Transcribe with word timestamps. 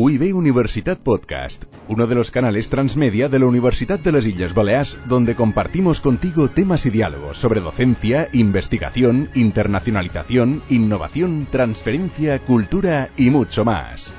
UIB 0.00 0.32
Universitat 0.32 1.00
Podcast, 1.00 1.64
uno 1.88 2.06
de 2.06 2.14
los 2.14 2.30
canales 2.30 2.70
transmedia 2.70 3.28
de 3.28 3.40
la 3.40 3.46
Universidad 3.46 3.98
de 3.98 4.12
las 4.12 4.28
Islas 4.28 4.54
Baleares, 4.54 4.96
donde 5.08 5.34
compartimos 5.34 6.00
contigo 6.00 6.46
temas 6.46 6.86
y 6.86 6.90
diálogos 6.90 7.38
sobre 7.38 7.58
docencia, 7.58 8.28
investigación, 8.32 9.28
internacionalización, 9.34 10.62
innovación, 10.70 11.48
transferencia, 11.50 12.38
cultura 12.38 13.08
y 13.16 13.30
mucho 13.30 13.64
más. 13.64 14.14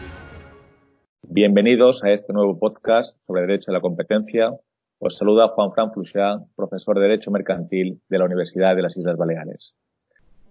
Bienvenidos 1.24 2.04
a 2.04 2.12
este 2.12 2.34
nuevo 2.34 2.60
podcast 2.60 3.18
sobre 3.26 3.44
Derecho 3.44 3.72
a 3.72 3.76
la 3.76 3.80
Competencia. 3.80 4.52
Os 4.98 5.16
saluda 5.16 5.48
Juan 5.48 5.72
Fran 5.72 5.94
Fluchá, 5.94 6.40
profesor 6.58 6.98
de 6.98 7.04
Derecho 7.04 7.32
Mercantil 7.32 8.02
de 8.10 8.20
la 8.20 8.26
Universidad 8.26 8.76
de 8.76 8.82
las 8.82 8.98
Islas 8.98 9.16
Baleares. 9.16 9.78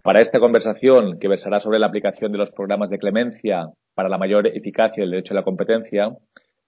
Para 0.08 0.22
esta 0.22 0.40
conversación, 0.40 1.18
que 1.18 1.28
versará 1.28 1.60
sobre 1.60 1.78
la 1.78 1.86
aplicación 1.86 2.32
de 2.32 2.38
los 2.38 2.50
programas 2.50 2.88
de 2.88 2.98
clemencia 2.98 3.66
para 3.94 4.08
la 4.08 4.16
mayor 4.16 4.46
eficacia 4.46 5.02
del 5.02 5.10
derecho 5.10 5.34
a 5.34 5.36
la 5.36 5.42
competencia, 5.42 6.16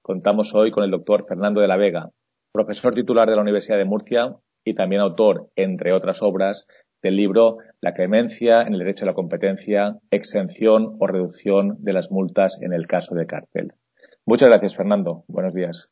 contamos 0.02 0.54
hoy 0.54 0.70
con 0.70 0.84
el 0.84 0.90
doctor 0.90 1.24
Fernando 1.26 1.62
de 1.62 1.66
la 1.66 1.78
Vega, 1.78 2.10
profesor 2.52 2.92
titular 2.92 3.30
de 3.30 3.36
la 3.36 3.40
Universidad 3.40 3.78
de 3.78 3.86
Murcia 3.86 4.36
y 4.62 4.74
también 4.74 5.00
autor, 5.00 5.48
entre 5.56 5.94
otras 5.94 6.20
obras, 6.20 6.66
del 7.02 7.16
libro 7.16 7.56
La 7.80 7.94
clemencia 7.94 8.60
en 8.60 8.74
el 8.74 8.80
derecho 8.80 9.06
a 9.06 9.08
la 9.08 9.14
competencia, 9.14 9.96
exención 10.10 10.98
o 11.00 11.06
reducción 11.06 11.76
de 11.78 11.94
las 11.94 12.10
multas 12.10 12.58
en 12.60 12.74
el 12.74 12.86
caso 12.86 13.14
de 13.14 13.24
cárcel. 13.24 13.72
Muchas 14.26 14.50
gracias, 14.50 14.76
Fernando. 14.76 15.24
Buenos 15.28 15.54
días. 15.54 15.90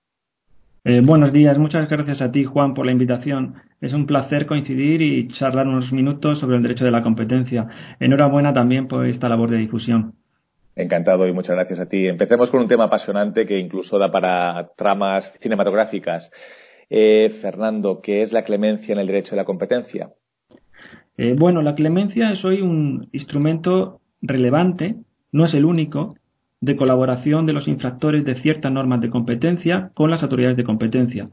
Eh, 0.85 1.01
buenos 1.05 1.33
días, 1.33 1.59
muchas 1.59 1.89
gracias 1.89 2.23
a 2.23 2.31
ti, 2.31 2.45
Juan, 2.45 2.73
por 2.73 2.87
la 2.87 2.93
invitación. 2.93 3.57
Es 3.81 3.93
un 3.95 4.07
placer 4.07 4.47
coincidir 4.47 5.03
y 5.03 5.27
charlar 5.29 5.67
unos 5.67 5.93
minutos 5.93 6.39
sobre 6.39 6.57
el 6.57 6.63
derecho 6.63 6.85
de 6.85 6.93
la 6.93 7.03
competencia. 7.03 7.69
Enhorabuena 7.99 8.53
también 8.55 8.87
por 8.87 9.05
esta 9.07 9.29
labor 9.29 9.51
de 9.51 9.59
difusión. 9.59 10.15
Encantado 10.77 11.27
y 11.27 11.33
muchas 11.33 11.57
gracias 11.57 11.81
a 11.81 11.89
ti. 11.89 12.07
Empecemos 12.07 12.51
con 12.51 12.61
un 12.61 12.69
tema 12.69 12.85
apasionante 12.85 13.45
que 13.45 13.59
incluso 13.59 13.99
da 13.99 14.13
para 14.13 14.71
tramas 14.77 15.37
cinematográficas. 15.41 16.31
Eh, 16.89 17.29
Fernando, 17.31 18.01
¿qué 18.01 18.23
es 18.23 18.33
la 18.33 18.45
clemencia 18.45 18.93
en 18.93 19.01
el 19.01 19.09
derecho 19.09 19.33
de 19.33 19.39
la 19.39 19.45
competencia? 19.45 20.13
Eh, 21.17 21.35
bueno, 21.37 21.63
la 21.63 21.75
clemencia 21.75 22.31
es 22.31 22.45
hoy 22.45 22.63
un 22.63 23.09
instrumento 23.13 24.01
relevante, 24.23 24.95
no 25.33 25.45
es 25.45 25.55
el 25.55 25.65
único, 25.65 26.15
de 26.61 26.77
colaboración 26.77 27.47
de 27.47 27.53
los 27.53 27.69
infractores 27.69 28.25
de 28.25 28.35
ciertas 28.35 28.73
normas 28.73 29.01
de 29.01 29.11
competencia 29.11 29.91
con 29.95 30.11
las 30.11 30.23
autoridades 30.23 30.57
de 30.57 30.65
competencia. 30.65 31.31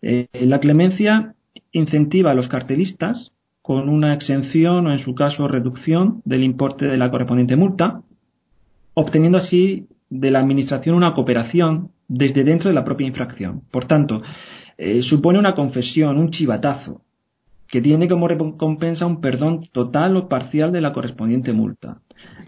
Eh, 0.00 0.28
la 0.32 0.60
clemencia 0.60 1.34
incentiva 1.72 2.30
a 2.30 2.34
los 2.34 2.48
cartelistas 2.48 3.32
con 3.60 3.88
una 3.88 4.14
exención 4.14 4.86
o, 4.86 4.92
en 4.92 4.98
su 4.98 5.14
caso, 5.14 5.46
reducción 5.46 6.22
del 6.24 6.42
importe 6.42 6.86
de 6.86 6.96
la 6.96 7.10
correspondiente 7.10 7.56
multa, 7.56 8.02
obteniendo 8.94 9.38
así 9.38 9.86
de 10.10 10.30
la 10.30 10.40
Administración 10.40 10.96
una 10.96 11.14
cooperación 11.14 11.90
desde 12.08 12.44
dentro 12.44 12.68
de 12.68 12.74
la 12.74 12.84
propia 12.84 13.06
infracción. 13.06 13.62
Por 13.70 13.84
tanto, 13.84 14.22
eh, 14.76 15.00
supone 15.00 15.38
una 15.38 15.54
confesión, 15.54 16.18
un 16.18 16.30
chivatazo, 16.30 17.02
que 17.72 17.80
tiene 17.80 18.06
como 18.06 18.28
recompensa 18.28 19.06
un 19.06 19.22
perdón 19.22 19.64
total 19.72 20.14
o 20.18 20.28
parcial 20.28 20.72
de 20.72 20.82
la 20.82 20.92
correspondiente 20.92 21.54
multa. 21.54 22.02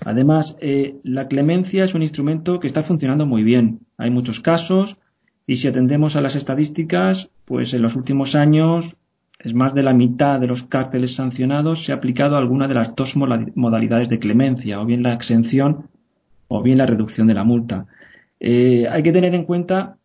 Además, 0.05 0.55
eh, 0.61 0.97
la 1.03 1.29
clemencia 1.29 1.83
es 1.83 1.95
un 1.95 2.03
instrumento 2.03 2.61
que 2.61 2.67
está 2.67 2.83
funcionando 2.83 3.25
muy 3.25 3.43
bien. 3.43 3.81
Hay 3.97 4.11
muchos 4.11 4.41
casos 4.41 4.99
y 5.47 5.57
si 5.57 5.67
atendemos 5.67 6.17
a 6.17 6.21
las 6.21 6.37
estadísticas, 6.37 7.31
pues 7.47 7.73
en 7.73 7.81
los 7.81 7.97
últimos 7.97 8.35
años 8.35 8.97
es 9.39 9.55
más 9.55 9.73
de 9.73 9.83
la 9.83 9.95
mitad 9.95 10.39
de 10.41 10.47
los 10.47 10.65
cárteles 10.65 11.15
sancionados 11.15 11.85
se 11.85 11.93
ha 11.93 11.97
aplicado 11.97 12.37
alguna 12.37 12.69
de 12.69 12.75
las 12.75 12.95
dos 12.95 13.17
modalidades 13.17 14.11
de 14.11 14.19
clemencia, 14.19 14.79
o 14.79 14.85
bien 14.85 15.03
la 15.03 15.15
exención 15.15 15.89
o 16.49 16.63
bien 16.63 16.77
la 16.77 16.87
reducción 16.87 17.29
de 17.29 17.35
la 17.35 17.45
multa. 17.45 17.87
Eh, 18.41 18.87
hay 18.91 19.03
que 19.03 19.13
tener 19.13 19.35
en 19.35 19.47
cuenta 19.47 19.97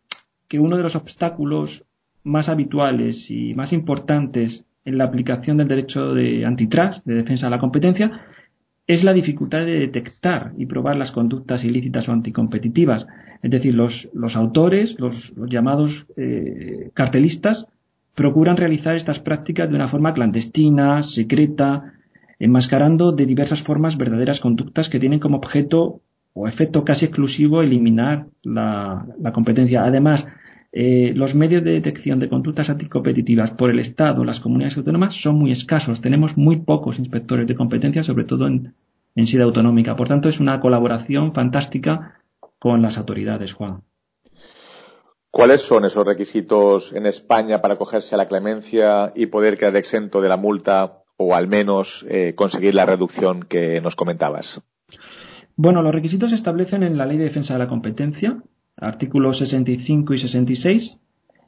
que 0.48 0.58
uno 0.58 0.78
de 0.78 0.82
los 0.82 0.96
obstáculos 0.96 1.84
más 2.22 2.48
habituales 2.48 3.30
y 3.30 3.52
más 3.52 3.74
importantes 3.74 4.64
en 4.84 4.98
la 4.98 5.04
aplicación 5.04 5.56
del 5.56 5.68
derecho 5.68 6.14
de 6.14 6.44
antitrust, 6.44 7.04
de 7.04 7.14
defensa 7.14 7.46
de 7.46 7.50
la 7.50 7.58
competencia, 7.58 8.20
es 8.86 9.04
la 9.04 9.12
dificultad 9.12 9.60
de 9.66 9.78
detectar 9.78 10.52
y 10.56 10.66
probar 10.66 10.96
las 10.96 11.12
conductas 11.12 11.64
ilícitas 11.64 12.08
o 12.08 12.12
anticompetitivas. 12.12 13.06
Es 13.42 13.50
decir, 13.50 13.74
los, 13.74 14.08
autores, 14.36 14.98
los, 14.98 15.32
llamados 15.48 16.06
eh, 16.16 16.90
cartelistas, 16.92 17.66
procuran 18.14 18.56
realizar 18.56 18.96
estas 18.96 19.20
prácticas 19.20 19.68
de 19.68 19.76
una 19.76 19.86
forma 19.86 20.12
clandestina, 20.12 21.02
secreta, 21.02 21.92
enmascarando 22.38 23.12
de 23.12 23.26
diversas 23.26 23.62
formas 23.62 23.96
verdaderas 23.96 24.40
conductas 24.40 24.88
que 24.88 24.98
tienen 24.98 25.20
como 25.20 25.36
objeto 25.36 26.00
o 26.32 26.48
efecto 26.48 26.84
casi 26.84 27.04
exclusivo 27.04 27.62
eliminar 27.62 28.26
la 28.42 29.30
competencia. 29.32 29.84
Además, 29.84 30.26
eh, 30.72 31.12
los 31.14 31.34
medios 31.34 31.64
de 31.64 31.72
detección 31.72 32.20
de 32.20 32.28
conductas 32.28 32.70
anticompetitivas 32.70 33.50
por 33.50 33.70
el 33.70 33.80
Estado, 33.80 34.24
las 34.24 34.40
comunidades 34.40 34.76
autónomas, 34.76 35.14
son 35.14 35.36
muy 35.36 35.50
escasos. 35.50 36.00
Tenemos 36.00 36.36
muy 36.36 36.58
pocos 36.58 36.98
inspectores 36.98 37.46
de 37.46 37.56
competencia, 37.56 38.02
sobre 38.02 38.24
todo 38.24 38.46
en, 38.46 38.74
en 39.16 39.26
sede 39.26 39.42
autonómica. 39.42 39.96
Por 39.96 40.08
tanto, 40.08 40.28
es 40.28 40.38
una 40.38 40.60
colaboración 40.60 41.34
fantástica 41.34 42.20
con 42.58 42.82
las 42.82 42.98
autoridades, 42.98 43.52
Juan. 43.54 43.82
¿Cuáles 45.30 45.62
son 45.62 45.84
esos 45.84 46.04
requisitos 46.04 46.92
en 46.92 47.06
España 47.06 47.60
para 47.60 47.74
acogerse 47.74 48.14
a 48.14 48.18
la 48.18 48.26
clemencia 48.26 49.12
y 49.14 49.26
poder 49.26 49.56
quedar 49.56 49.76
exento 49.76 50.20
de 50.20 50.28
la 50.28 50.36
multa 50.36 51.04
o 51.16 51.34
al 51.34 51.46
menos 51.46 52.04
eh, 52.08 52.34
conseguir 52.34 52.74
la 52.74 52.86
reducción 52.86 53.44
que 53.44 53.80
nos 53.80 53.94
comentabas? 53.94 54.60
Bueno, 55.54 55.82
los 55.82 55.94
requisitos 55.94 56.30
se 56.30 56.36
establecen 56.36 56.82
en 56.82 56.96
la 56.96 57.06
Ley 57.06 57.18
de 57.18 57.24
Defensa 57.24 57.54
de 57.54 57.60
la 57.60 57.68
Competencia, 57.68 58.42
artículos 58.80 59.38
65 59.38 60.14
y 60.14 60.18
66, 60.18 60.98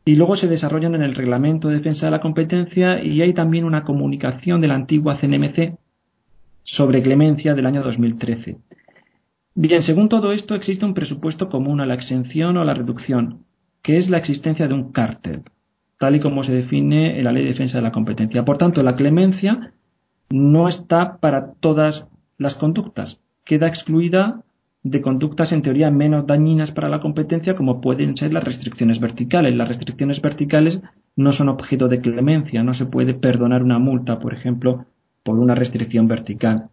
y 0.05 0.17
luego 0.17 0.37
se 0.37 0.49
desarrollan 0.49 0.95
en 0.95 1.03
el 1.03 1.15
Reglamento 1.15 1.69
de 1.69 1.77
Defensa 1.77 2.07
de 2.07 2.13
la 2.13 2.21
Competencia 2.21 3.03
y 3.03 3.23
hay 3.23 3.35
también 3.35 3.65
una 3.65 3.85
comunicación 3.85 4.61
de 4.61 4.69
la 4.69 4.75
antigua 4.75 5.17
CNMC 5.17 5.77
sobre 6.65 7.03
clemencia 7.03 7.55
del 7.55 7.67
año 7.67 7.83
2013. 7.83 8.59
Bien, 9.55 9.83
según 9.83 10.09
todo 10.09 10.33
esto 10.33 10.55
existe 10.55 10.85
un 10.85 10.95
presupuesto 10.95 11.49
común 11.49 11.81
a 11.81 11.87
la 11.87 11.95
exención 11.95 12.57
o 12.57 12.63
a 12.63 12.65
la 12.65 12.75
reducción, 12.75 13.45
que 13.83 13.97
es 13.97 14.11
la 14.11 14.19
existencia 14.19 14.67
de 14.67 14.75
un 14.75 14.93
cártel, 14.93 15.43
tal 15.99 16.17
y 16.17 16.21
como 16.21 16.43
se 16.43 16.55
define 16.55 17.19
en 17.19 17.25
la 17.25 17.33
Ley 17.33 17.43
de 17.43 17.51
Defensa 17.51 17.79
de 17.79 17.83
la 17.83 17.93
Competencia. 17.93 18.45
Por 18.45 18.59
tanto, 18.59 18.83
la 18.83 18.97
clemencia 18.97 19.73
no 20.31 20.69
está 20.69 21.19
para 21.19 21.53
todas 21.53 22.07
las 22.39 22.55
conductas, 22.55 23.21
queda 23.45 23.69
excluida 23.69 24.43
de 24.85 25.01
conductas 25.01 25.53
en 25.53 25.63
teoría 25.63 25.91
menos 25.91 26.27
dañinas 26.27 26.73
para 26.73 26.89
la 26.89 27.01
competencia 27.01 27.55
como 27.55 27.81
pueden 27.81 28.17
ser 28.17 28.35
las 28.35 28.45
restricciones 28.45 28.99
verticales. 28.99 29.55
Las 29.55 29.69
restricciones 29.69 30.21
verticales 30.21 30.81
no 31.15 31.33
son 31.33 31.49
objeto 31.49 31.89
de 31.89 32.01
clemencia, 32.01 32.63
no 32.63 32.75
se 32.75 32.87
puede 32.87 33.15
perdonar 33.15 33.63
una 33.63 33.79
multa, 33.79 34.19
por 34.19 34.35
ejemplo, 34.35 34.87
por 35.23 35.39
una 35.39 35.55
restricción 35.55 36.09
vertical. 36.09 36.69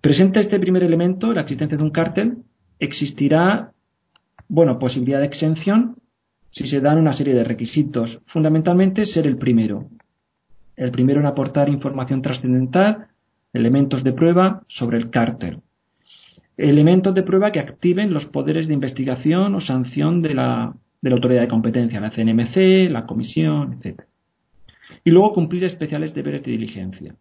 Presenta 0.00 0.40
este 0.40 0.60
primer 0.60 0.84
elemento, 0.84 1.32
la 1.32 1.42
existencia 1.42 1.78
de 1.78 1.84
un 1.84 1.90
cártel, 1.90 2.38
existirá, 2.78 3.72
bueno, 4.48 4.78
posibilidad 4.78 5.20
de 5.20 5.26
exención 5.26 5.96
si 6.50 6.66
se 6.66 6.80
dan 6.80 6.98
una 6.98 7.12
serie 7.12 7.34
de 7.34 7.44
requisitos. 7.44 8.20
Fundamentalmente 8.26 9.06
ser 9.06 9.26
el 9.26 9.38
primero. 9.38 9.88
El 10.76 10.90
primero 10.90 11.20
en 11.20 11.26
aportar 11.26 11.68
información 11.68 12.22
trascendental, 12.22 13.08
elementos 13.52 14.02
de 14.02 14.12
prueba 14.12 14.62
sobre 14.66 14.98
el 14.98 15.10
cártel 15.10 15.60
elementos 16.68 17.14
de 17.14 17.22
prueba 17.22 17.52
que 17.52 17.60
activen 17.60 18.12
los 18.12 18.26
poderes 18.26 18.68
de 18.68 18.74
investigación 18.74 19.54
o 19.54 19.60
sanción 19.60 20.22
de 20.22 20.34
la, 20.34 20.74
de 21.00 21.10
la 21.10 21.16
autoridad 21.16 21.42
de 21.42 21.48
competencia, 21.48 22.00
la 22.00 22.10
CNMC, 22.10 22.90
la 22.90 23.06
comisión, 23.06 23.74
etc. 23.74 24.02
Y 25.04 25.10
luego 25.10 25.32
cumplir 25.32 25.64
especiales 25.64 26.14
deberes 26.14 26.42
de 26.42 26.52
diligencia. 26.52 27.14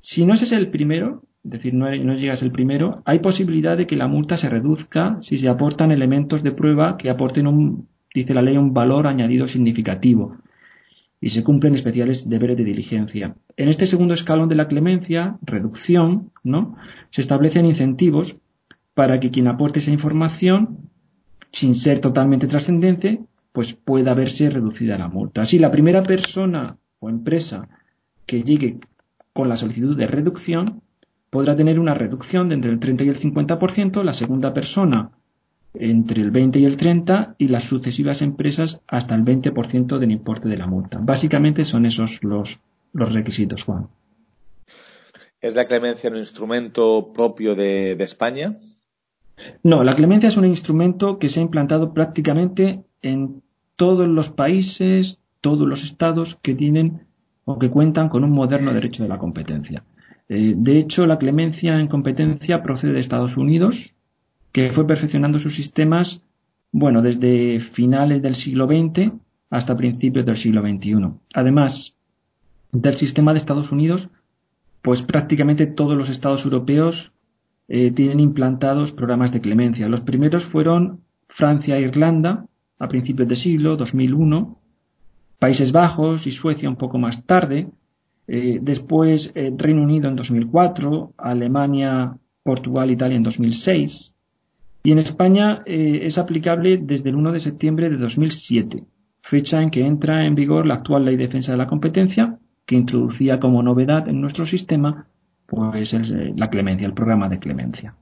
Si 0.00 0.24
no 0.24 0.34
es 0.34 0.52
el 0.52 0.68
primero, 0.68 1.22
es 1.44 1.50
decir, 1.50 1.74
no, 1.74 1.90
no 1.90 2.14
llegas 2.14 2.42
el 2.42 2.52
primero, 2.52 3.02
hay 3.04 3.18
posibilidad 3.18 3.76
de 3.76 3.86
que 3.86 3.96
la 3.96 4.08
multa 4.08 4.36
se 4.36 4.48
reduzca 4.48 5.18
si 5.22 5.36
se 5.36 5.48
aportan 5.48 5.90
elementos 5.90 6.42
de 6.42 6.52
prueba 6.52 6.96
que 6.96 7.10
aporten 7.10 7.46
un, 7.46 7.88
dice 8.14 8.34
la 8.34 8.42
ley, 8.42 8.56
un 8.56 8.72
valor 8.72 9.06
añadido 9.06 9.46
significativo 9.46 10.36
y 11.20 11.30
se 11.30 11.42
cumplen 11.42 11.74
especiales 11.74 12.28
deberes 12.28 12.56
de 12.56 12.64
diligencia. 12.64 13.34
En 13.56 13.68
este 13.68 13.86
segundo 13.86 14.14
escalón 14.14 14.48
de 14.48 14.54
la 14.54 14.68
clemencia, 14.68 15.36
reducción, 15.42 16.30
¿no? 16.44 16.76
Se 17.10 17.20
establecen 17.20 17.66
incentivos 17.66 18.36
para 18.98 19.20
que 19.20 19.30
quien 19.30 19.46
aporte 19.46 19.78
esa 19.78 19.92
información, 19.92 20.90
sin 21.52 21.76
ser 21.76 22.00
totalmente 22.00 22.48
trascendente, 22.48 23.20
pues 23.52 23.72
pueda 23.72 24.12
verse 24.12 24.50
reducida 24.50 24.98
la 24.98 25.06
multa. 25.06 25.42
Así, 25.42 25.60
la 25.60 25.70
primera 25.70 26.02
persona 26.02 26.76
o 26.98 27.08
empresa 27.08 27.68
que 28.26 28.42
llegue 28.42 28.80
con 29.32 29.48
la 29.48 29.54
solicitud 29.54 29.96
de 29.96 30.08
reducción 30.08 30.82
podrá 31.30 31.54
tener 31.54 31.78
una 31.78 31.94
reducción 31.94 32.48
de 32.48 32.56
entre 32.56 32.72
el 32.72 32.80
30 32.80 33.04
y 33.04 33.08
el 33.10 33.20
50%, 33.20 34.02
la 34.02 34.12
segunda 34.12 34.52
persona 34.52 35.12
entre 35.74 36.20
el 36.20 36.32
20 36.32 36.58
y 36.58 36.64
el 36.64 36.76
30 36.76 37.36
y 37.38 37.46
las 37.46 37.62
sucesivas 37.62 38.20
empresas 38.20 38.80
hasta 38.88 39.14
el 39.14 39.24
20% 39.24 39.98
del 39.98 40.10
importe 40.10 40.48
de 40.48 40.56
la 40.56 40.66
multa. 40.66 40.98
Básicamente 41.00 41.64
son 41.64 41.86
esos 41.86 42.24
los, 42.24 42.58
los 42.92 43.12
requisitos, 43.12 43.62
Juan. 43.62 43.86
¿Es 45.40 45.54
la 45.54 45.68
clemencia 45.68 46.10
un 46.10 46.16
instrumento 46.16 47.12
propio 47.12 47.54
de 47.54 47.92
España? 48.00 48.56
No, 49.62 49.84
la 49.84 49.94
clemencia 49.94 50.28
es 50.28 50.36
un 50.36 50.44
instrumento 50.44 51.18
que 51.18 51.28
se 51.28 51.40
ha 51.40 51.42
implantado 51.42 51.92
prácticamente 51.94 52.84
en 53.02 53.42
todos 53.76 54.08
los 54.08 54.30
países, 54.30 55.20
todos 55.40 55.66
los 55.66 55.84
estados 55.84 56.36
que 56.42 56.54
tienen 56.54 57.06
o 57.44 57.58
que 57.58 57.70
cuentan 57.70 58.08
con 58.08 58.24
un 58.24 58.32
moderno 58.32 58.72
derecho 58.72 59.02
de 59.02 59.08
la 59.08 59.18
competencia. 59.18 59.84
Eh, 60.28 60.54
de 60.56 60.78
hecho, 60.78 61.06
la 61.06 61.18
clemencia 61.18 61.78
en 61.78 61.86
competencia 61.86 62.62
procede 62.62 62.92
de 62.92 63.00
Estados 63.00 63.36
Unidos, 63.36 63.94
que 64.52 64.70
fue 64.72 64.86
perfeccionando 64.86 65.38
sus 65.38 65.54
sistemas, 65.54 66.22
bueno, 66.72 67.00
desde 67.00 67.60
finales 67.60 68.20
del 68.20 68.34
siglo 68.34 68.66
XX 68.66 69.12
hasta 69.50 69.76
principios 69.76 70.26
del 70.26 70.36
siglo 70.36 70.60
XXI. 70.60 71.10
Además 71.34 71.94
del 72.72 72.96
sistema 72.96 73.32
de 73.32 73.38
Estados 73.38 73.72
Unidos, 73.72 74.10
pues 74.82 75.02
prácticamente 75.02 75.66
todos 75.66 75.96
los 75.96 76.10
estados 76.10 76.44
europeos 76.44 77.12
eh, 77.70 77.90
tienen 77.90 78.18
implantados 78.18 78.92
programas 78.92 79.30
de 79.30 79.42
clemencia. 79.42 79.88
Los 79.88 80.00
primeros 80.00 80.44
fueron 80.44 81.02
Francia 81.28 81.76
e 81.76 81.82
Irlanda 81.82 82.46
a 82.78 82.88
principios 82.88 83.28
de 83.28 83.36
siglo, 83.36 83.76
2001, 83.76 84.58
Países 85.38 85.70
Bajos 85.70 86.26
y 86.26 86.32
Suecia 86.32 86.68
un 86.68 86.76
poco 86.76 86.98
más 86.98 87.26
tarde, 87.26 87.68
eh, 88.26 88.58
después 88.62 89.32
eh, 89.34 89.52
Reino 89.54 89.82
Unido 89.82 90.08
en 90.08 90.16
2004, 90.16 91.12
Alemania, 91.18 92.16
Portugal, 92.42 92.90
Italia 92.90 93.16
en 93.16 93.22
2006 93.22 94.14
y 94.82 94.92
en 94.92 95.00
España 95.00 95.62
es 95.66 96.16
aplicable 96.16 96.78
desde 96.78 97.10
el 97.10 97.16
1 97.16 97.32
de 97.32 97.40
septiembre 97.40 97.90
de 97.90 97.98
2007, 97.98 98.84
fecha 99.20 99.60
en 99.60 99.70
que 99.70 99.84
entra 99.84 100.24
en 100.24 100.34
vigor 100.34 100.64
la 100.64 100.74
actual 100.74 101.04
Ley 101.04 101.16
de 101.16 101.24
Defensa 101.24 101.52
de 101.52 101.58
la 101.58 101.66
Competencia, 101.66 102.38
que 102.64 102.76
introducía 102.76 103.38
como 103.38 103.62
novedad 103.62 104.08
en 104.08 104.20
nuestro 104.20 104.46
sistema 104.46 105.08
pues 105.48 105.94
la 106.36 106.50
clemencia, 106.50 106.86
el 106.86 106.92
programa 106.92 107.30
de 107.30 107.38
clemencia. 107.38 107.94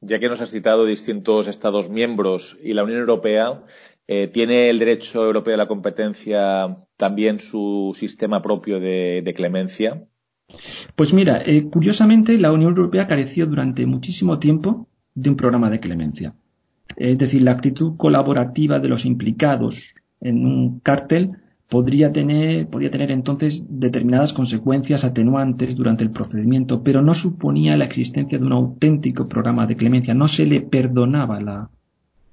Ya 0.00 0.20
que 0.20 0.28
nos 0.28 0.40
has 0.40 0.50
citado 0.50 0.86
distintos 0.86 1.48
Estados 1.48 1.90
miembros 1.90 2.56
y 2.62 2.74
la 2.74 2.84
Unión 2.84 3.00
Europea, 3.00 3.64
eh, 4.06 4.28
¿tiene 4.28 4.70
el 4.70 4.78
derecho 4.78 5.24
europeo 5.24 5.50
de 5.50 5.58
la 5.58 5.66
competencia 5.66 6.76
también 6.96 7.40
su 7.40 7.92
sistema 7.98 8.40
propio 8.40 8.78
de, 8.78 9.32
clemencia? 9.36 10.04
Pues 10.94 11.12
mira, 11.12 11.42
eh, 11.44 11.68
curiosamente 11.68 12.38
la 12.38 12.52
Unión 12.52 12.70
Europea 12.70 13.08
careció 13.08 13.46
durante 13.46 13.84
muchísimo 13.84 14.38
tiempo 14.38 14.86
de 15.14 15.30
un 15.30 15.36
programa 15.36 15.70
de 15.70 15.80
clemencia. 15.80 16.34
Es 16.96 17.18
decir, 17.18 17.42
la 17.42 17.52
actitud 17.52 17.96
colaborativa 17.96 18.78
de 18.78 18.88
los 18.88 19.04
implicados 19.04 19.92
en 20.20 20.46
un 20.46 20.78
cártel 20.80 21.36
podría 21.70 22.12
tener, 22.12 22.66
podría 22.66 22.90
tener 22.90 23.12
entonces 23.12 23.62
determinadas 23.68 24.32
consecuencias 24.32 25.04
atenuantes 25.04 25.76
durante 25.76 26.02
el 26.02 26.10
procedimiento, 26.10 26.82
pero 26.82 27.00
no 27.00 27.14
suponía 27.14 27.76
la 27.76 27.84
existencia 27.84 28.38
de 28.38 28.44
un 28.44 28.52
auténtico 28.52 29.28
programa 29.28 29.66
de 29.66 29.76
clemencia, 29.76 30.12
no 30.12 30.26
se 30.26 30.46
le 30.46 30.60
perdonaba 30.60 31.40
la, 31.40 31.70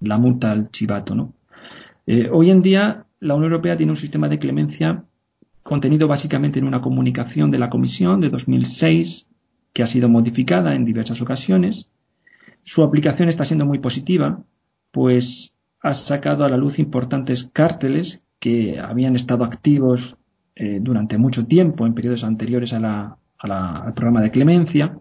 la 0.01 0.17
multa 0.17 0.51
al 0.51 0.71
chivato. 0.71 1.13
¿no? 1.13 1.33
Eh, 2.07 2.29
hoy 2.31 2.49
en 2.49 2.63
día 2.63 3.05
la 3.19 3.35
Unión 3.35 3.51
Europea 3.51 3.77
tiene 3.77 3.91
un 3.91 3.97
sistema 3.97 4.27
de 4.27 4.39
clemencia 4.39 5.03
contenido 5.61 6.07
básicamente 6.07 6.57
en 6.57 6.65
una 6.65 6.81
comunicación 6.81 7.51
de 7.51 7.59
la 7.59 7.69
Comisión 7.69 8.19
de 8.21 8.29
2006 8.29 9.27
que 9.71 9.83
ha 9.83 9.87
sido 9.87 10.09
modificada 10.09 10.73
en 10.73 10.83
diversas 10.83 11.21
ocasiones. 11.21 11.89
Su 12.63 12.83
aplicación 12.83 13.29
está 13.29 13.45
siendo 13.45 13.67
muy 13.67 13.77
positiva, 13.77 14.41
pues 14.91 15.53
ha 15.81 15.93
sacado 15.93 16.43
a 16.43 16.49
la 16.49 16.57
luz 16.57 16.79
importantes 16.79 17.47
cárteles 17.53 18.23
que 18.39 18.79
habían 18.79 19.15
estado 19.15 19.43
activos 19.43 20.15
eh, 20.55 20.79
durante 20.81 21.17
mucho 21.17 21.45
tiempo 21.45 21.85
en 21.85 21.93
periodos 21.93 22.23
anteriores 22.23 22.73
al 22.73 23.15
programa 23.93 24.21
de 24.21 24.31
clemencia. 24.31 24.99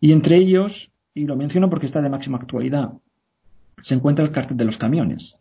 Y 0.00 0.12
entre 0.12 0.36
ellos, 0.36 0.90
y 1.14 1.26
lo 1.26 1.36
menciono 1.36 1.70
porque 1.70 1.86
está 1.86 2.00
de 2.00 2.08
máxima 2.08 2.38
actualidad, 2.38 2.92
se 3.82 3.94
encuentra 3.94 4.24
el 4.24 4.32
cártel 4.32 4.56
de 4.56 4.64
los 4.64 4.78
camiones, 4.78 5.36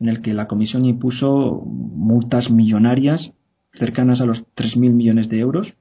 en 0.00 0.08
el 0.08 0.22
que 0.22 0.34
la 0.34 0.46
Comisión 0.46 0.84
impuso 0.84 1.62
multas 1.64 2.50
millonarias 2.50 3.32
cercanas 3.72 4.20
a 4.20 4.26
los 4.26 4.46
3.000 4.54 4.92
millones 4.92 5.28
de 5.28 5.38
euros 5.38 5.74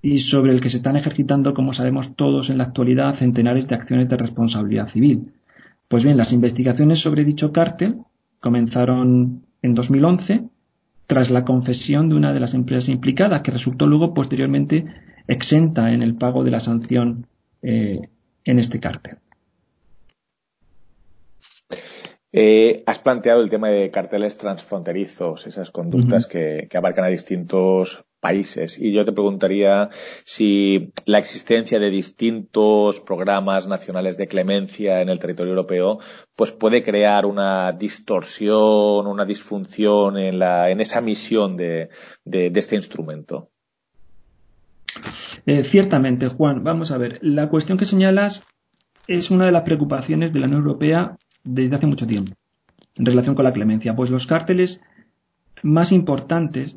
y 0.00 0.20
sobre 0.20 0.52
el 0.52 0.60
que 0.60 0.68
se 0.68 0.76
están 0.76 0.96
ejercitando, 0.96 1.54
como 1.54 1.72
sabemos 1.72 2.14
todos 2.14 2.50
en 2.50 2.58
la 2.58 2.64
actualidad, 2.64 3.14
centenares 3.14 3.66
de 3.66 3.74
acciones 3.74 4.08
de 4.08 4.16
responsabilidad 4.16 4.88
civil. 4.88 5.32
Pues 5.88 6.04
bien, 6.04 6.16
las 6.16 6.32
investigaciones 6.32 7.00
sobre 7.00 7.24
dicho 7.24 7.52
cártel 7.52 7.96
comenzaron 8.40 9.42
en 9.62 9.74
2011 9.74 10.44
tras 11.06 11.30
la 11.30 11.44
confesión 11.44 12.10
de 12.10 12.16
una 12.16 12.34
de 12.34 12.40
las 12.40 12.52
empresas 12.52 12.90
implicadas, 12.90 13.40
que 13.40 13.50
resultó 13.50 13.86
luego 13.86 14.12
posteriormente 14.12 14.84
exenta 15.26 15.90
en 15.92 16.02
el 16.02 16.14
pago 16.14 16.44
de 16.44 16.50
la 16.50 16.60
sanción 16.60 17.26
eh, 17.62 18.08
en 18.44 18.58
este 18.58 18.78
cártel. 18.78 19.16
Eh, 22.30 22.82
has 22.84 22.98
planteado 22.98 23.42
el 23.42 23.48
tema 23.48 23.68
de 23.68 23.90
carteles 23.90 24.36
transfronterizos, 24.36 25.46
esas 25.46 25.70
conductas 25.70 26.26
que, 26.26 26.68
abarcan 26.74 27.06
a 27.06 27.08
distintos 27.08 28.04
países. 28.20 28.78
Y 28.78 28.92
yo 28.92 29.04
te 29.04 29.12
preguntaría 29.12 29.90
si 30.24 30.92
la 31.06 31.18
existencia 31.18 31.78
de 31.78 31.90
distintos 31.90 33.00
programas 33.00 33.66
nacionales 33.66 34.16
de 34.16 34.28
clemencia 34.28 35.00
en 35.00 35.08
el 35.08 35.18
territorio 35.18 35.52
europeo 35.52 35.98
pues 36.36 36.52
puede 36.52 36.82
crear 36.82 37.26
una 37.26 37.72
distorsión, 37.72 39.06
una 39.06 39.24
disfunción 39.24 40.16
en, 40.18 40.38
la, 40.38 40.70
en 40.70 40.80
esa 40.80 41.00
misión 41.00 41.56
de, 41.56 41.90
este 42.24 42.76
instrumento. 42.76 43.50
Eh, 45.46 45.64
ciertamente, 45.64 46.28
Juan. 46.28 46.64
Vamos 46.64 46.90
a 46.90 46.98
ver. 46.98 47.18
La 47.22 47.48
cuestión 47.48 47.78
que 47.78 47.84
señalas 47.84 48.44
es 49.06 49.30
una 49.30 49.46
de 49.46 49.52
las 49.52 49.62
preocupaciones 49.62 50.32
de 50.32 50.40
la 50.40 50.46
Unión 50.46 50.62
Europea 50.62 51.16
desde 51.44 51.76
hace 51.76 51.86
mucho 51.86 52.06
tiempo 52.06 52.32
en 52.96 53.06
relación 53.06 53.34
con 53.34 53.44
la 53.44 53.52
clemencia. 53.52 53.94
Pues 53.94 54.10
los 54.10 54.26
cárteles 54.26 54.80
más 55.62 55.92
importantes 55.92 56.76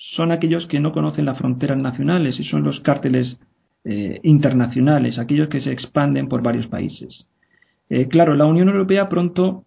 son 0.00 0.30
aquellos 0.30 0.68
que 0.68 0.78
no 0.78 0.92
conocen 0.92 1.24
las 1.24 1.38
fronteras 1.38 1.76
nacionales 1.76 2.38
y 2.38 2.44
son 2.44 2.62
los 2.62 2.78
cárteles 2.78 3.40
eh, 3.82 4.20
internacionales, 4.22 5.18
aquellos 5.18 5.48
que 5.48 5.58
se 5.58 5.72
expanden 5.72 6.28
por 6.28 6.40
varios 6.40 6.68
países. 6.68 7.28
Eh, 7.90 8.06
claro, 8.06 8.36
la 8.36 8.46
Unión 8.46 8.68
Europea 8.68 9.08
pronto 9.08 9.64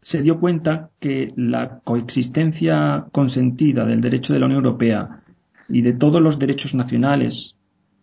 se 0.00 0.22
dio 0.22 0.40
cuenta 0.40 0.88
que 0.98 1.34
la 1.36 1.80
coexistencia 1.84 3.04
consentida 3.12 3.84
del 3.84 4.00
derecho 4.00 4.32
de 4.32 4.40
la 4.40 4.46
Unión 4.46 4.64
Europea 4.64 5.20
y 5.68 5.82
de 5.82 5.92
todos 5.92 6.22
los 6.22 6.38
derechos 6.38 6.74
nacionales, 6.74 7.54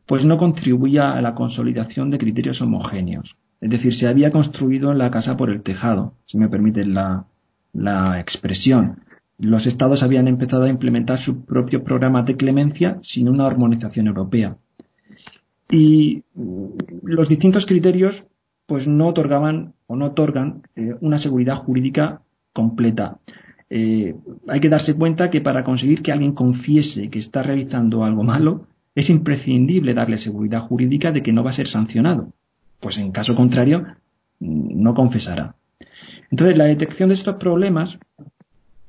pues 0.06 0.28
no 0.28 0.38
contribuía 0.38 1.14
a 1.14 1.24
la 1.24 1.34
consolidación 1.34 2.12
de 2.12 2.20
criterios 2.20 2.62
homogéneos. 2.62 3.36
Es 3.62 3.72
decir, 3.72 3.96
se 3.96 4.08
había 4.08 4.30
construido 4.30 4.94
la 4.94 5.10
casa 5.10 5.36
por 5.36 5.50
el 5.50 5.64
tejado, 5.64 6.14
si 6.28 6.38
me 6.38 6.50
permiten 6.50 6.94
la, 6.94 7.26
la 7.74 8.20
expresión 8.20 9.00
los 9.38 9.66
estados 9.66 10.04
habían 10.04 10.28
empezado 10.28 10.64
a 10.64 10.70
implementar 10.70 11.18
su 11.18 11.44
propio 11.44 11.84
programa 11.84 12.24
de 12.24 12.38
clemencia 12.38 13.00
sin 13.02 13.30
una 13.30 13.46
armonización 13.46 14.08
europea. 14.08 14.58
Y 15.70 16.24
mm, 16.36 16.66
los 17.04 17.30
distintos 17.30 17.66
criterios 17.66 18.26
pues 18.66 18.88
no 18.88 19.08
otorgaban 19.08 19.74
o 19.88 19.96
no 19.96 20.08
otorgan 20.08 20.64
eh, 20.76 20.96
una 21.02 21.18
seguridad 21.18 21.56
jurídica 21.56 22.22
completa. 22.54 23.18
Eh, 23.70 24.16
hay 24.48 24.60
que 24.60 24.70
darse 24.70 24.96
cuenta 24.96 25.30
que 25.30 25.42
para 25.42 25.64
conseguir 25.64 26.02
que 26.02 26.12
alguien 26.12 26.34
confiese 26.34 27.10
que 27.10 27.20
está 27.20 27.44
realizando 27.44 28.04
algo 28.04 28.24
malo, 28.24 28.68
es 28.96 29.10
imprescindible 29.10 29.94
darle 29.94 30.18
seguridad 30.18 30.62
jurídica 30.62 31.12
de 31.12 31.24
que 31.24 31.34
no 31.34 31.44
va 31.44 31.50
a 31.50 31.54
ser 31.54 31.68
sancionado. 31.68 32.30
Pues 32.80 32.98
en 33.00 33.12
caso 33.12 33.36
contrario, 33.36 33.86
mm, 34.40 34.82
no 34.82 34.94
confesará. 34.94 35.56
Entonces, 36.30 36.58
la 36.58 36.66
detección 36.66 37.10
de 37.10 37.16
estos 37.16 37.36
problemas 37.36 38.00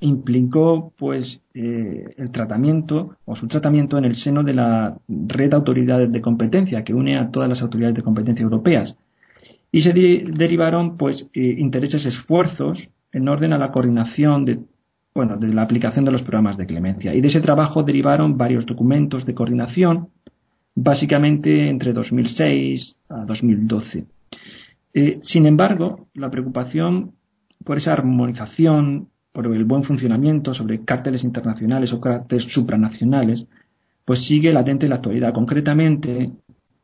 implicó 0.04 0.92
pues 0.96 1.40
eh, 1.54 2.14
el 2.16 2.30
tratamiento 2.30 3.16
o 3.24 3.36
su 3.36 3.48
tratamiento 3.48 3.96
en 3.96 4.04
el 4.04 4.14
seno 4.14 4.42
de 4.42 4.54
la 4.54 4.98
red 5.08 5.50
de 5.50 5.56
autoridades 5.56 6.12
de 6.12 6.20
competencia 6.20 6.84
que 6.84 6.94
une 6.94 7.16
a 7.16 7.30
todas 7.30 7.48
las 7.48 7.62
autoridades 7.62 7.96
de 7.96 8.02
competencia 8.02 8.42
europeas. 8.42 8.96
Y 9.72 9.80
se 9.80 9.92
derivaron 9.92 10.96
pues 10.96 11.28
eh, 11.32 11.56
intereses 11.58 12.06
esfuerzos 12.06 12.90
en 13.12 13.28
orden 13.28 13.52
a 13.52 13.58
la 13.58 13.70
coordinación 13.70 14.44
de 14.44 14.60
bueno 15.14 15.36
de 15.36 15.54
la 15.54 15.62
aplicación 15.62 16.04
de 16.04 16.12
los 16.12 16.22
programas 16.22 16.56
de 16.56 16.66
clemencia. 16.66 17.14
Y 17.14 17.20
de 17.20 17.28
ese 17.28 17.40
trabajo 17.40 17.82
derivaron 17.82 18.36
varios 18.36 18.66
documentos 18.66 19.24
de 19.24 19.34
coordinación 19.34 20.08
básicamente 20.74 21.68
entre 21.68 21.92
2006 21.92 22.96
a 23.08 23.24
2012 23.24 24.06
eh, 24.92 25.18
sin 25.22 25.46
embargo 25.46 26.08
la 26.14 26.30
preocupación 26.30 27.12
por 27.64 27.76
esa 27.78 27.92
armonización 27.92 29.08
por 29.34 29.48
el 29.48 29.64
buen 29.64 29.82
funcionamiento 29.82 30.54
sobre 30.54 30.84
cárteles 30.84 31.24
internacionales 31.24 31.92
o 31.92 32.00
cárteles 32.00 32.44
supranacionales, 32.44 33.46
pues 34.04 34.20
sigue 34.20 34.52
latente 34.52 34.86
en 34.86 34.90
la 34.90 34.96
actualidad. 34.96 35.34
Concretamente, 35.34 36.30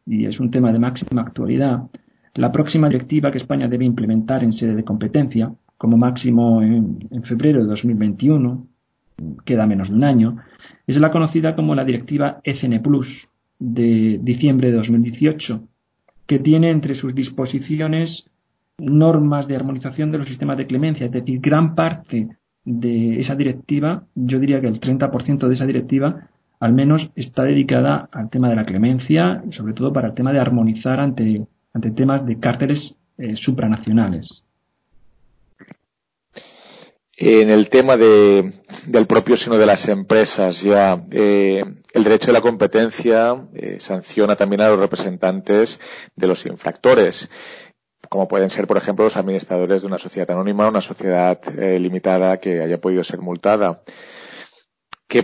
y 0.05 0.27
es 0.27 0.41
un 0.41 0.51
tema 0.51 0.73
de 0.73 0.81
máxima 0.81 1.23
actualidad, 1.23 1.85
la 2.35 2.51
próxima 2.51 2.89
directiva 2.89 3.31
que 3.31 3.39
España 3.39 3.69
debe 3.69 3.85
implementar 3.85 4.43
en 4.43 4.53
sede 4.53 4.75
de 4.75 4.83
competencia, 4.83 5.55
como 5.79 5.97
máximo 5.97 6.61
en, 6.61 7.23
febrero 7.23 7.61
de 7.61 7.69
2021, 7.69 8.67
queda 9.45 9.65
menos 9.69 9.89
de 9.89 9.95
un 9.95 10.03
año, 10.03 10.39
es 10.89 10.99
la 10.99 11.13
conocida 11.13 11.55
como 11.55 11.77
la 11.77 11.85
directiva 11.85 12.41
ECN 12.43 12.83
Plus 12.83 13.29
de 13.61 14.19
diciembre 14.21 14.73
de 14.73 14.77
2018, 14.79 15.69
que 16.27 16.41
tiene 16.41 16.71
entre 16.71 16.95
sus 16.95 17.15
disposiciones 17.15 18.29
normas 18.77 19.47
de 19.47 19.55
armonización 19.55 20.11
de 20.11 20.19
los 20.19 20.27
sistemas 20.27 20.57
de 20.57 20.67
clemencia, 20.67 21.07
es 21.07 21.13
decir, 21.13 21.39
gran 21.39 21.77
parte 21.77 22.40
de 22.79 23.19
esa 23.21 23.35
directiva, 23.35 24.05
yo 24.15 24.39
diría 24.39 24.61
que 24.61 24.69
el 24.69 24.81
30% 24.81 25.49
de 25.49 25.55
esa 25.55 25.67
directiva 25.67 26.29
al 26.61 26.75
menos 26.75 27.11
está 27.17 27.43
dedicada 27.45 28.09
al 28.13 28.29
tema 28.29 28.51
de 28.51 28.57
la 28.57 28.67
clemencia, 28.67 29.43
sobre 29.51 29.73
todo 29.73 29.93
para 29.93 30.09
el 30.09 30.15
tema 30.15 30.33
de 30.33 30.41
armonizar 30.41 31.01
ante, 31.01 31.47
ante 31.73 31.91
temas 31.91 32.27
de 32.27 32.39
cárteles 32.39 32.95
eh, 33.17 33.35
supranacionales. 33.35 34.45
En 37.17 37.51
el 37.51 37.69
tema 37.69 37.97
de, 37.99 38.55
del 38.87 39.07
propio 39.07 39.37
seno 39.37 39.59
de 39.59 39.67
las 39.67 39.89
empresas, 39.89 40.63
ya 40.63 41.05
eh, 41.11 41.65
el 41.93 42.05
derecho 42.05 42.29
de 42.29 42.33
la 42.33 42.41
competencia 42.41 43.37
eh, 43.53 43.77
sanciona 43.79 44.37
también 44.37 44.63
a 44.63 44.69
los 44.69 44.79
representantes 44.79 45.81
de 46.17 46.27
los 46.27 46.47
infractores 46.47 47.29
como 48.11 48.27
pueden 48.27 48.51
ser, 48.51 48.67
por 48.67 48.77
ejemplo, 48.77 49.05
los 49.05 49.17
administradores 49.17 49.83
de 49.83 49.87
una 49.87 49.97
sociedad 49.97 50.29
anónima 50.33 50.69
una 50.69 50.81
sociedad 50.81 51.41
eh, 51.57 51.79
limitada 51.79 52.41
que 52.41 52.61
haya 52.61 52.81
podido 52.81 53.05
ser 53.05 53.21
multada. 53.21 53.83
¿Qué, 55.07 55.23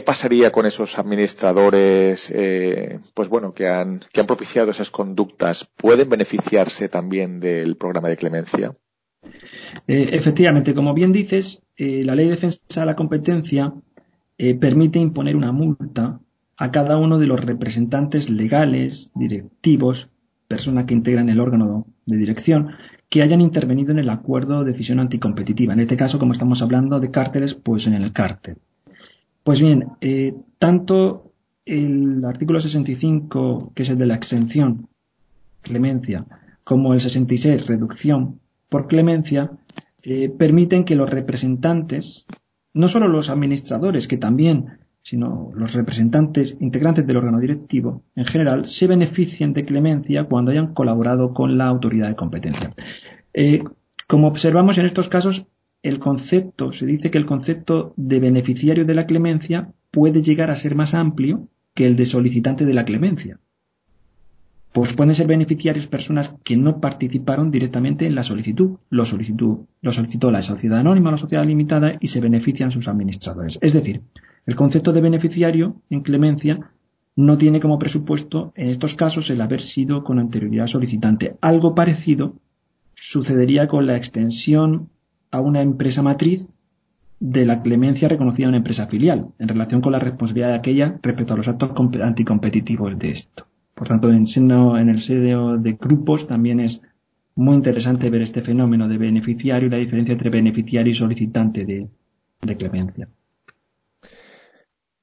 pasaría 0.00 0.50
con 0.52 0.64
esos 0.64 0.98
administradores, 0.98 2.30
eh, 2.34 3.00
pues 3.14 3.28
bueno, 3.28 3.52
que 3.54 3.66
han, 3.68 4.02
que 4.12 4.20
han 4.20 4.26
propiciado 4.26 4.70
esas 4.70 4.90
conductas? 4.90 5.68
¿Pueden 5.76 6.08
beneficiarse 6.08 6.88
también 6.88 7.40
del 7.40 7.76
programa 7.76 8.08
de 8.08 8.16
clemencia? 8.16 8.76
Eh, 9.88 10.10
efectivamente, 10.12 10.74
como 10.74 10.94
bien 10.94 11.12
dices, 11.12 11.62
la 11.76 12.14
Ley 12.14 12.26
de 12.26 12.32
Defensa 12.32 12.80
de 12.80 12.86
la 12.86 12.96
Competencia 12.96 13.72
permite 14.60 15.00
imponer 15.00 15.34
una 15.34 15.52
multa 15.52 16.20
a 16.56 16.70
cada 16.70 16.98
uno 16.98 17.18
de 17.18 17.26
los 17.26 17.44
representantes 17.44 18.30
legales, 18.30 19.10
directivos, 19.14 20.08
personas 20.48 20.86
que 20.86 20.94
integran 20.94 21.28
el 21.28 21.40
órgano 21.40 21.86
de 22.08 22.16
dirección 22.16 22.70
que 23.08 23.22
hayan 23.22 23.40
intervenido 23.40 23.92
en 23.92 23.98
el 23.98 24.10
acuerdo 24.10 24.60
de 24.60 24.72
decisión 24.72 25.00
anticompetitiva. 25.00 25.72
En 25.72 25.80
este 25.80 25.96
caso, 25.96 26.18
como 26.18 26.32
estamos 26.32 26.60
hablando 26.62 27.00
de 27.00 27.10
cárteles, 27.10 27.54
pues 27.54 27.86
en 27.86 27.94
el 27.94 28.12
cártel. 28.12 28.56
Pues 29.42 29.60
bien, 29.60 29.86
eh, 30.00 30.34
tanto 30.58 31.32
el 31.64 32.24
artículo 32.24 32.60
65, 32.60 33.72
que 33.74 33.82
es 33.82 33.90
el 33.90 33.98
de 33.98 34.06
la 34.06 34.14
exención, 34.14 34.88
clemencia, 35.62 36.26
como 36.64 36.92
el 36.92 37.00
66, 37.00 37.66
reducción 37.66 38.40
por 38.68 38.88
clemencia, 38.88 39.50
eh, 40.02 40.28
permiten 40.28 40.84
que 40.84 40.96
los 40.96 41.08
representantes, 41.08 42.26
no 42.74 42.88
solo 42.88 43.08
los 43.08 43.30
administradores, 43.30 44.06
que 44.06 44.18
también 44.18 44.77
sino 45.08 45.50
los 45.54 45.72
representantes 45.72 46.54
integrantes 46.60 47.06
del 47.06 47.16
órgano 47.16 47.40
directivo 47.40 48.02
en 48.14 48.26
general 48.26 48.68
se 48.68 48.86
beneficien 48.86 49.54
de 49.54 49.64
clemencia 49.64 50.24
cuando 50.24 50.50
hayan 50.50 50.74
colaborado 50.74 51.32
con 51.32 51.56
la 51.56 51.66
autoridad 51.66 52.08
de 52.08 52.14
competencia. 52.14 52.74
Eh, 53.32 53.64
como 54.06 54.28
observamos 54.28 54.76
en 54.76 54.84
estos 54.84 55.08
casos, 55.08 55.46
el 55.82 55.98
concepto, 55.98 56.72
se 56.72 56.84
dice 56.84 57.10
que 57.10 57.16
el 57.16 57.24
concepto 57.24 57.94
de 57.96 58.20
beneficiario 58.20 58.84
de 58.84 58.94
la 58.94 59.06
clemencia 59.06 59.72
puede 59.90 60.20
llegar 60.22 60.50
a 60.50 60.56
ser 60.56 60.74
más 60.74 60.92
amplio 60.92 61.48
que 61.72 61.86
el 61.86 61.96
de 61.96 62.04
solicitante 62.04 62.66
de 62.66 62.74
la 62.74 62.84
clemencia. 62.84 63.38
Pues 64.74 64.92
pueden 64.92 65.14
ser 65.14 65.26
beneficiarios 65.26 65.86
personas 65.86 66.34
que 66.44 66.58
no 66.58 66.80
participaron 66.80 67.50
directamente 67.50 68.04
en 68.04 68.14
la 68.14 68.22
solicitud. 68.22 68.76
Lo, 68.90 69.04
lo 69.80 69.92
solicitó 69.92 70.30
la 70.30 70.42
sociedad 70.42 70.80
anónima 70.80 71.08
o 71.08 71.12
la 71.12 71.18
sociedad 71.18 71.46
limitada 71.46 71.96
y 71.98 72.08
se 72.08 72.20
benefician 72.20 72.70
sus 72.70 72.88
administradores. 72.88 73.58
Es 73.62 73.72
decir, 73.72 74.02
el 74.48 74.56
concepto 74.56 74.94
de 74.94 75.02
beneficiario 75.02 75.76
en 75.90 76.00
clemencia 76.00 76.70
no 77.16 77.36
tiene 77.36 77.60
como 77.60 77.78
presupuesto 77.78 78.54
en 78.56 78.70
estos 78.70 78.94
casos 78.94 79.28
el 79.28 79.42
haber 79.42 79.60
sido 79.60 80.02
con 80.02 80.18
anterioridad 80.18 80.66
solicitante. 80.66 81.36
Algo 81.42 81.74
parecido 81.74 82.34
sucedería 82.94 83.68
con 83.68 83.86
la 83.86 83.98
extensión 83.98 84.88
a 85.30 85.42
una 85.42 85.60
empresa 85.60 86.02
matriz 86.02 86.48
de 87.20 87.44
la 87.44 87.60
clemencia 87.60 88.08
reconocida 88.08 88.46
a 88.46 88.48
una 88.48 88.56
empresa 88.56 88.86
filial 88.86 89.26
en 89.38 89.48
relación 89.48 89.82
con 89.82 89.92
la 89.92 89.98
responsabilidad 89.98 90.48
de 90.48 90.54
aquella 90.54 90.98
respecto 91.02 91.34
a 91.34 91.36
los 91.36 91.48
actos 91.48 91.72
anticompetitivos 92.02 92.98
de 92.98 93.10
esto. 93.10 93.46
Por 93.74 93.88
tanto, 93.88 94.10
en, 94.10 94.24
en 94.34 94.88
el 94.88 94.98
seno 94.98 95.58
de 95.58 95.72
grupos 95.74 96.26
también 96.26 96.60
es 96.60 96.80
muy 97.34 97.54
interesante 97.54 98.08
ver 98.08 98.22
este 98.22 98.40
fenómeno 98.40 98.88
de 98.88 98.96
beneficiario 98.96 99.68
y 99.68 99.70
la 99.70 99.76
diferencia 99.76 100.12
entre 100.12 100.30
beneficiario 100.30 100.90
y 100.90 100.94
solicitante 100.94 101.66
de 101.66 102.56
clemencia. 102.56 103.08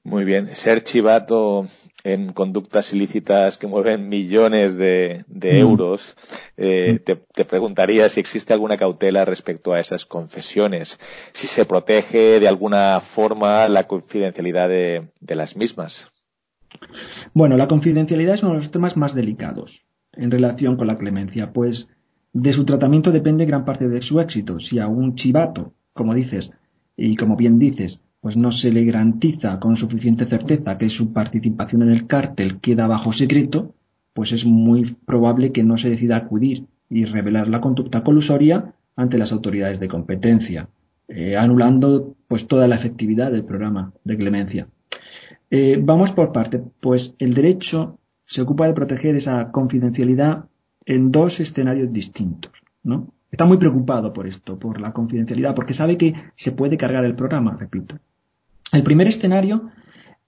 Muy 0.05 0.23
bien. 0.23 0.47
Ser 0.55 0.83
chivato 0.83 1.65
en 2.03 2.31
conductas 2.31 2.93
ilícitas 2.93 3.57
que 3.57 3.65
mueven 3.65 4.07
millones 4.07 4.77
de, 4.77 5.25
mm. 5.27 5.45
euros, 5.47 6.15
eh, 6.57 6.99
mm. 7.01 7.23
te, 7.33 7.45
preguntaría 7.45 8.07
si 8.07 8.19
existe 8.19 8.53
alguna 8.53 8.77
cautela 8.77 9.25
respecto 9.25 9.73
a 9.73 9.79
esas 9.79 10.05
confesiones, 10.05 10.99
si 11.33 11.47
se 11.47 11.65
protege 11.65 12.39
de 12.39 12.47
alguna 12.47 12.99
forma 12.99 13.67
la 13.67 13.87
confidencialidad 13.87 14.69
de, 14.69 15.07
de 15.19 15.35
las 15.35 15.57
mismas. 15.57 16.11
Bueno, 17.33 17.57
la 17.57 17.67
confidencialidad 17.67 18.35
es 18.35 18.43
uno 18.43 18.51
de 18.51 18.59
los 18.59 18.69
temas 18.69 18.95
más 18.97 19.15
delicados 19.15 19.87
en 20.13 20.29
relación 20.29 20.77
con 20.77 20.85
la 20.85 20.99
clemencia, 20.99 21.51
pues 21.51 21.89
de 22.31 22.53
su 22.53 22.63
tratamiento 22.63 23.11
depende 23.11 23.45
gran 23.45 23.65
parte 23.65 23.87
de 23.87 24.03
su 24.03 24.19
éxito. 24.19 24.59
Si 24.59 24.77
a 24.77 24.85
un 24.85 25.15
chivato, 25.15 25.73
como 25.93 26.13
dices, 26.13 26.51
y 26.97 27.15
como 27.15 27.35
bien 27.35 27.59
dices, 27.59 28.01
pues 28.21 28.37
no 28.37 28.51
se 28.51 28.71
le 28.71 28.83
garantiza 28.85 29.59
con 29.59 29.75
suficiente 29.75 30.25
certeza 30.25 30.77
que 30.77 30.89
su 30.89 31.13
participación 31.13 31.83
en 31.83 31.89
el 31.89 32.07
cártel 32.07 32.59
queda 32.59 32.87
bajo 32.87 33.13
secreto, 33.13 33.75
pues 34.13 34.31
es 34.31 34.45
muy 34.45 34.95
probable 35.05 35.51
que 35.51 35.63
no 35.63 35.77
se 35.77 35.89
decida 35.89 36.15
acudir 36.15 36.65
y 36.89 37.05
revelar 37.05 37.49
la 37.49 37.61
conducta 37.61 38.03
colusoria 38.03 38.73
ante 38.95 39.17
las 39.17 39.31
autoridades 39.31 39.79
de 39.79 39.87
competencia, 39.87 40.69
eh, 41.07 41.35
anulando 41.35 42.15
pues 42.27 42.47
toda 42.47 42.67
la 42.67 42.75
efectividad 42.75 43.31
del 43.31 43.43
programa 43.43 43.93
de 44.03 44.17
clemencia. 44.17 44.67
Eh, 45.51 45.77
vamos 45.79 46.11
por 46.11 46.31
parte, 46.31 46.63
pues 46.79 47.13
el 47.19 47.33
derecho 47.33 47.99
se 48.25 48.41
ocupa 48.41 48.67
de 48.67 48.73
proteger 48.73 49.15
esa 49.15 49.51
confidencialidad 49.51 50.45
en 50.85 51.11
dos 51.11 51.39
escenarios 51.39 51.91
distintos, 51.93 52.53
¿no? 52.83 53.13
Está 53.31 53.45
muy 53.45 53.57
preocupado 53.57 54.13
por 54.13 54.27
esto, 54.27 54.57
por 54.57 54.79
la 54.79 54.93
confidencialidad, 54.93 55.55
porque 55.55 55.73
sabe 55.73 55.97
que 55.97 56.13
se 56.35 56.51
puede 56.51 56.77
cargar 56.77 57.05
el 57.05 57.15
programa, 57.15 57.57
repito. 57.59 57.97
El 58.71 58.83
primer 58.83 59.07
escenario 59.07 59.69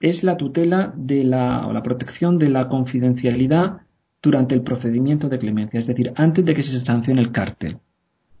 es 0.00 0.24
la 0.24 0.36
tutela 0.36 0.92
de 0.96 1.24
la, 1.24 1.66
o 1.66 1.72
la 1.72 1.82
protección 1.82 2.38
de 2.38 2.50
la 2.50 2.68
confidencialidad 2.68 3.78
durante 4.22 4.54
el 4.54 4.62
procedimiento 4.62 5.28
de 5.28 5.38
clemencia, 5.38 5.78
es 5.78 5.86
decir, 5.86 6.12
antes 6.16 6.44
de 6.44 6.54
que 6.54 6.62
se 6.62 6.78
sancione 6.80 7.20
el 7.20 7.32
cártel. 7.32 7.78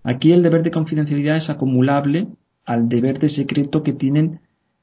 Aquí 0.02 0.32
el 0.32 0.42
deber 0.42 0.62
de 0.62 0.70
confidencialidad 0.70 1.36
es 1.36 1.50
acumulable 1.50 2.28
al 2.64 2.88
deber 2.88 3.18
de 3.18 3.28
secreto 3.28 3.82
que 3.82 3.92
tienen 3.92 4.40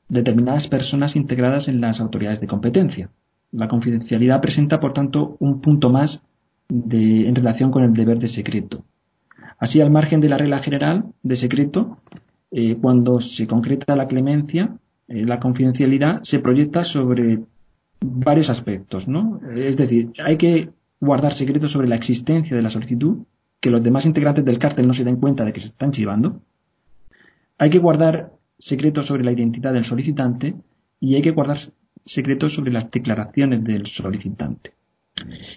determinadas 0.08 0.68
personas 0.68 1.16
integradas 1.16 1.68
en 1.68 1.82
las 1.82 2.00
autoridades 2.00 2.42
de 2.42 2.48
competencia. 2.48 3.10
La 3.52 3.68
confidencialidad 3.68 4.42
presenta, 4.42 4.80
por 4.80 4.94
tanto, 4.94 5.38
un 5.40 5.62
punto 5.62 5.90
más 5.90 6.22
de, 6.68 7.28
en 7.28 7.36
relación 7.36 7.72
con 7.72 7.84
el 7.84 7.94
deber 7.94 8.20
de 8.20 8.28
secreto. 8.28 8.84
Así, 9.58 9.82
al 9.82 9.92
margen 9.92 10.20
de 10.20 10.30
la 10.30 10.38
regla 10.38 10.60
general 10.60 11.06
de 11.24 11.36
secreto, 11.36 12.00
eh, 12.52 12.78
cuando 12.80 13.20
se 13.20 13.48
concreta 13.48 13.96
la 13.96 14.08
clemencia, 14.08 14.78
eh, 15.08 15.26
la 15.26 15.40
confidencialidad 15.40 16.22
se 16.24 16.40
proyecta 16.40 16.84
sobre 16.84 17.40
varios 18.02 18.50
aspectos, 18.50 19.08
¿no? 19.08 19.40
Es 19.56 19.78
decir, 19.78 20.12
hay 20.24 20.38
que 20.38 20.70
guardar 21.00 21.34
secretos 21.34 21.72
sobre 21.72 21.88
la 21.88 21.96
existencia 21.96 22.56
de 22.56 22.62
la 22.62 22.70
solicitud, 22.70 23.20
que 23.60 23.70
los 23.70 23.84
demás 23.84 24.06
integrantes 24.06 24.46
del 24.46 24.60
cártel 24.60 24.88
no 24.88 24.94
se 24.94 25.04
den 25.04 25.18
cuenta 25.18 25.44
de 25.46 25.54
que 25.54 25.62
se 25.62 25.68
están 25.68 25.92
chivando. 25.92 26.42
Hay 27.58 27.70
que 27.70 27.80
guardar 27.80 28.32
secretos 28.58 29.06
sobre 29.08 29.24
la 29.24 29.32
identidad 29.32 29.74
del 29.74 29.86
solicitante 29.86 30.56
y 31.00 31.16
hay 31.16 31.22
que 31.22 31.32
guardar 31.32 31.58
secretos 32.06 32.54
sobre 32.54 32.72
las 32.72 32.92
declaraciones 32.92 33.64
del 33.64 33.86
solicitante. 33.86 34.74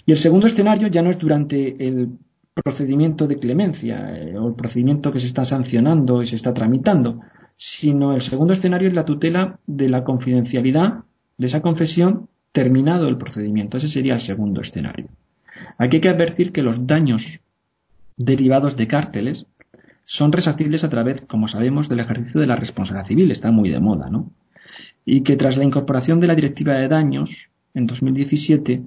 Y 0.06 0.12
el 0.12 0.18
segundo 0.18 0.46
escenario 0.46 0.88
ya 0.88 1.02
no 1.02 1.10
es 1.10 1.18
durante 1.18 1.86
el 1.86 2.10
procedimiento 2.62 3.26
de 3.26 3.38
clemencia 3.38 4.16
eh, 4.16 4.36
o 4.38 4.48
el 4.48 4.54
procedimiento 4.54 5.12
que 5.12 5.20
se 5.20 5.26
está 5.26 5.44
sancionando 5.44 6.22
y 6.22 6.26
se 6.26 6.36
está 6.36 6.54
tramitando, 6.54 7.20
sino 7.56 8.14
el 8.14 8.20
segundo 8.20 8.52
escenario 8.52 8.88
es 8.88 8.94
la 8.94 9.04
tutela 9.04 9.58
de 9.66 9.88
la 9.88 10.04
confidencialidad 10.04 11.04
de 11.36 11.46
esa 11.46 11.62
confesión 11.62 12.28
terminado 12.52 13.08
el 13.08 13.18
procedimiento. 13.18 13.76
Ese 13.76 13.88
sería 13.88 14.14
el 14.14 14.20
segundo 14.20 14.60
escenario. 14.60 15.08
Aquí 15.76 15.96
hay 15.96 16.00
que 16.00 16.08
advertir 16.08 16.52
que 16.52 16.62
los 16.62 16.86
daños 16.86 17.40
derivados 18.16 18.76
de 18.76 18.86
cárteles 18.86 19.46
son 20.04 20.32
resarcibles 20.32 20.84
a 20.84 20.90
través, 20.90 21.20
como 21.22 21.48
sabemos, 21.48 21.88
del 21.88 22.00
ejercicio 22.00 22.40
de 22.40 22.46
la 22.46 22.56
responsabilidad 22.56 23.08
civil. 23.08 23.30
Está 23.30 23.50
muy 23.50 23.68
de 23.68 23.78
moda, 23.78 24.08
¿no? 24.08 24.30
Y 25.04 25.22
que 25.22 25.36
tras 25.36 25.56
la 25.56 25.64
incorporación 25.64 26.20
de 26.20 26.26
la 26.26 26.34
Directiva 26.34 26.74
de 26.74 26.88
Daños 26.88 27.48
en 27.74 27.86
2017 27.86 28.82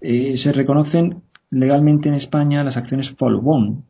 eh, 0.00 0.36
se 0.36 0.52
reconocen 0.52 1.22
legalmente 1.50 2.08
en 2.08 2.14
España 2.14 2.64
las 2.64 2.76
acciones 2.76 3.10
follow-on, 3.10 3.84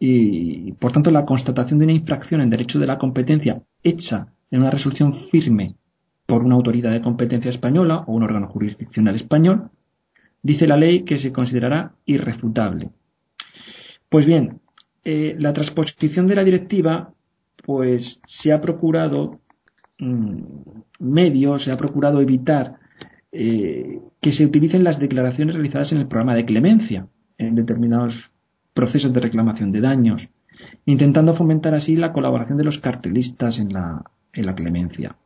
y, 0.00 0.72
por 0.72 0.92
tanto, 0.92 1.10
la 1.10 1.24
constatación 1.24 1.78
de 1.78 1.86
una 1.86 1.94
infracción 1.94 2.40
en 2.40 2.50
derecho 2.50 2.78
de 2.78 2.86
la 2.86 2.98
competencia 2.98 3.62
hecha 3.82 4.28
en 4.50 4.60
una 4.60 4.70
resolución 4.70 5.12
firme 5.12 5.74
por 6.26 6.44
una 6.44 6.54
autoridad 6.54 6.92
de 6.92 7.00
competencia 7.00 7.48
española 7.48 8.04
o 8.06 8.12
un 8.12 8.22
órgano 8.22 8.48
jurisdiccional 8.48 9.14
español 9.14 9.70
dice 10.42 10.66
la 10.66 10.76
ley 10.76 11.02
que 11.02 11.18
se 11.18 11.32
considerará 11.32 11.94
irrefutable. 12.04 12.90
Pues 14.08 14.26
bien, 14.26 14.60
eh, 15.04 15.34
la 15.38 15.52
transposición 15.52 16.26
de 16.26 16.36
la 16.36 16.44
directiva, 16.44 17.12
pues 17.64 18.20
se 18.26 18.52
ha 18.52 18.60
procurado 18.60 19.40
mm, 19.98 20.42
medios, 21.00 21.64
se 21.64 21.72
ha 21.72 21.76
procurado 21.76 22.20
evitar 22.20 22.78
eh, 23.30 24.00
que 24.20 24.32
se 24.32 24.46
utilicen 24.46 24.84
las 24.84 24.98
declaraciones 24.98 25.54
realizadas 25.54 25.92
en 25.92 25.98
el 25.98 26.08
programa 26.08 26.34
de 26.34 26.46
clemencia 26.46 27.08
en 27.36 27.54
determinados 27.54 28.30
procesos 28.72 29.12
de 29.12 29.20
reclamación 29.20 29.70
de 29.70 29.80
daños, 29.80 30.28
intentando 30.86 31.34
fomentar 31.34 31.74
así 31.74 31.96
la 31.96 32.12
colaboración 32.12 32.56
de 32.58 32.64
los 32.64 32.78
cartelistas 32.78 33.58
en 33.58 33.72
la, 33.72 34.04
clemencia. 34.54 35.16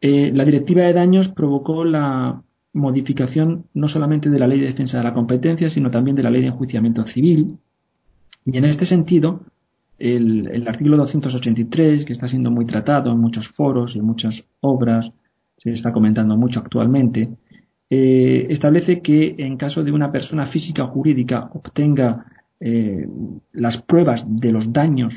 Eh, 0.00 0.32
la 0.34 0.44
directiva 0.44 0.82
de 0.82 0.92
daños 0.92 1.28
provocó 1.28 1.84
la 1.84 2.42
modificación 2.72 3.66
no 3.74 3.88
solamente 3.88 4.28
de 4.28 4.38
la 4.38 4.46
ley 4.46 4.60
de 4.60 4.66
defensa 4.66 4.98
de 4.98 5.04
la 5.04 5.14
competencia, 5.14 5.70
sino 5.70 5.90
también 5.90 6.16
de 6.16 6.22
la 6.22 6.30
ley 6.30 6.42
de 6.42 6.48
enjuiciamiento 6.48 7.06
civil. 7.06 7.58
Y 8.44 8.58
en 8.58 8.64
este 8.64 8.84
sentido, 8.84 9.40
el, 9.98 10.48
el, 10.48 10.68
artículo 10.68 10.96
283, 10.96 12.04
que 12.04 12.12
está 12.12 12.28
siendo 12.28 12.50
muy 12.50 12.66
tratado 12.66 13.12
en 13.12 13.18
muchos 13.18 13.48
foros 13.48 13.96
y 13.96 14.00
en 14.00 14.04
muchas 14.04 14.44
obras, 14.60 15.10
se 15.70 15.76
está 15.76 15.92
comentando 15.92 16.36
mucho 16.36 16.60
actualmente, 16.60 17.28
eh, 17.88 18.46
establece 18.50 19.00
que 19.00 19.34
en 19.38 19.56
caso 19.56 19.84
de 19.84 19.92
una 19.92 20.10
persona 20.10 20.46
física 20.46 20.84
o 20.84 20.88
jurídica 20.88 21.50
obtenga 21.52 22.26
eh, 22.58 23.06
las 23.52 23.80
pruebas 23.80 24.24
de 24.26 24.52
los 24.52 24.72
daños 24.72 25.14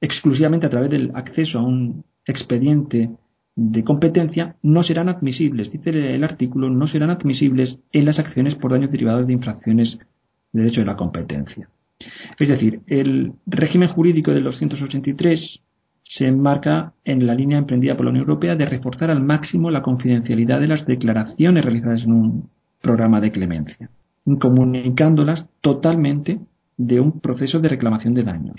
exclusivamente 0.00 0.66
a 0.66 0.70
través 0.70 0.90
del 0.90 1.10
acceso 1.14 1.58
a 1.58 1.62
un 1.62 2.04
expediente 2.24 3.10
de 3.56 3.82
competencia, 3.82 4.54
no 4.62 4.84
serán 4.84 5.08
admisibles, 5.08 5.72
dice 5.72 5.90
el 5.90 6.22
artículo, 6.22 6.70
no 6.70 6.86
serán 6.86 7.10
admisibles 7.10 7.80
en 7.90 8.04
las 8.04 8.20
acciones 8.20 8.54
por 8.54 8.70
daños 8.70 8.92
derivados 8.92 9.26
de 9.26 9.32
infracciones 9.32 9.98
de 10.52 10.60
derecho 10.60 10.82
de 10.82 10.86
la 10.86 10.96
competencia. 10.96 11.68
Es 12.38 12.48
decir, 12.48 12.82
el 12.86 13.32
régimen 13.46 13.88
jurídico 13.88 14.30
del 14.30 14.44
283 14.44 15.60
se 16.08 16.26
enmarca 16.26 16.94
en 17.04 17.26
la 17.26 17.34
línea 17.34 17.58
emprendida 17.58 17.94
por 17.94 18.06
la 18.06 18.10
Unión 18.10 18.22
Europea 18.22 18.56
de 18.56 18.64
reforzar 18.64 19.10
al 19.10 19.22
máximo 19.22 19.70
la 19.70 19.82
confidencialidad 19.82 20.58
de 20.58 20.66
las 20.66 20.86
declaraciones 20.86 21.62
realizadas 21.62 22.04
en 22.04 22.12
un 22.12 22.48
programa 22.80 23.20
de 23.20 23.30
clemencia, 23.30 23.90
incomunicándolas 24.24 25.46
totalmente 25.60 26.40
de 26.78 26.98
un 26.98 27.20
proceso 27.20 27.60
de 27.60 27.68
reclamación 27.68 28.14
de 28.14 28.22
daños. 28.22 28.58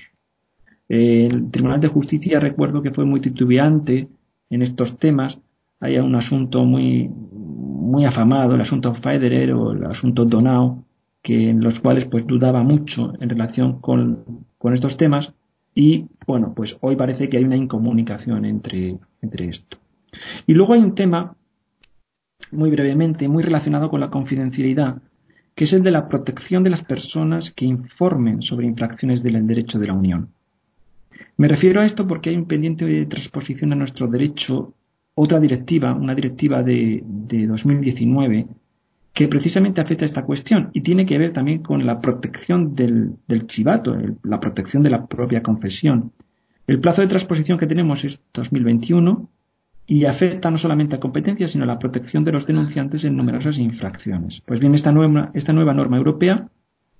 El 0.87 1.49
Tribunal 1.49 1.81
de 1.81 1.87
Justicia, 1.87 2.39
recuerdo 2.39 2.83
que 2.83 2.91
fue 2.91 3.05
muy 3.05 3.19
titubeante 3.19 4.07
en 4.51 4.61
estos 4.61 4.99
temas. 4.99 5.39
Hay 5.79 5.97
un 5.97 6.13
asunto 6.13 6.63
muy, 6.65 7.09
muy 7.09 8.05
afamado, 8.05 8.53
el 8.53 8.61
asunto 8.61 8.93
Federer 8.93 9.53
o 9.53 9.71
el 9.71 9.85
asunto 9.85 10.23
Donau, 10.23 10.83
que 11.23 11.49
en 11.49 11.63
los 11.63 11.79
cuales 11.79 12.05
pues 12.05 12.27
dudaba 12.27 12.61
mucho 12.61 13.13
en 13.19 13.27
relación 13.27 13.79
con, 13.79 14.45
con 14.59 14.75
estos 14.75 14.97
temas 14.97 15.33
y 15.79 16.09
bueno, 16.27 16.53
pues 16.53 16.75
hoy 16.81 16.97
parece 16.97 17.29
que 17.29 17.37
hay 17.37 17.45
una 17.45 17.55
incomunicación 17.55 18.43
entre, 18.43 18.97
entre 19.21 19.47
esto. 19.47 19.77
Y 20.45 20.53
luego 20.53 20.73
hay 20.73 20.81
un 20.81 20.93
tema, 20.93 21.37
muy 22.51 22.69
brevemente, 22.69 23.29
muy 23.29 23.43
relacionado 23.43 23.89
con 23.89 24.01
la 24.01 24.09
confidencialidad, 24.09 25.01
que 25.55 25.63
es 25.63 25.71
el 25.71 25.81
de 25.81 25.91
la 25.91 26.09
protección 26.09 26.65
de 26.65 26.71
las 26.71 26.83
personas 26.83 27.53
que 27.53 27.63
informen 27.63 28.41
sobre 28.41 28.67
infracciones 28.67 29.23
del 29.23 29.47
derecho 29.47 29.79
de 29.79 29.87
la 29.87 29.93
Unión. 29.93 30.33
Me 31.37 31.47
refiero 31.47 31.79
a 31.79 31.85
esto 31.85 32.05
porque 32.05 32.31
hay 32.31 32.35
un 32.35 32.45
pendiente 32.45 32.83
de 32.83 33.05
transposición 33.05 33.71
a 33.71 33.77
nuestro 33.77 34.07
derecho 34.07 34.73
otra 35.15 35.39
directiva, 35.39 35.93
una 35.93 36.13
directiva 36.13 36.61
de, 36.61 37.01
de 37.05 37.47
2019, 37.47 38.47
que 39.19 39.27
precisamente 39.27 39.81
afecta 39.81 40.05
a 40.05 40.11
esta 40.11 40.23
cuestión 40.23 40.69
y 40.71 40.79
tiene 40.79 41.05
que 41.05 41.17
ver 41.17 41.33
también 41.33 41.61
con 41.61 41.85
la 41.85 41.99
protección 41.99 42.73
del, 42.73 43.17
chivato, 43.47 43.93
la 44.23 44.39
protección 44.39 44.81
de 44.81 44.91
la 44.91 45.07
propia 45.07 45.43
confesión. 45.43 46.13
El 46.67 46.79
plazo 46.79 47.01
de 47.01 47.09
transposición 47.09 47.57
que 47.57 47.67
tenemos 47.67 48.05
es 48.05 48.21
2021 48.33 49.29
y 49.87 50.05
afecta 50.05 50.49
no 50.49 50.57
solamente 50.57 50.95
a 50.95 51.01
competencias, 51.01 51.51
sino 51.51 51.65
a 51.65 51.67
la 51.67 51.79
protección 51.79 52.23
de 52.23 52.31
los 52.31 52.47
denunciantes 52.47 53.03
en 53.03 53.17
numerosas 53.17 53.59
infracciones. 53.59 54.39
Pues 54.45 54.61
bien, 54.61 54.73
esta 54.73 54.93
nueva, 54.93 55.31
esta 55.33 55.51
nueva 55.51 55.73
norma 55.73 55.97
europea 55.97 56.47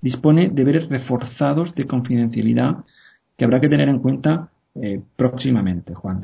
dispone 0.02 0.50
de 0.50 0.56
deberes 0.56 0.90
reforzados 0.90 1.74
de 1.74 1.88
confidencialidad 1.88 2.84
que 3.38 3.46
habrá 3.46 3.62
que 3.62 3.70
tener 3.70 3.88
en 3.88 4.00
cuenta 4.00 4.50
eh, 4.76 5.02
próximamente, 5.16 5.94
Juan. 5.94 6.24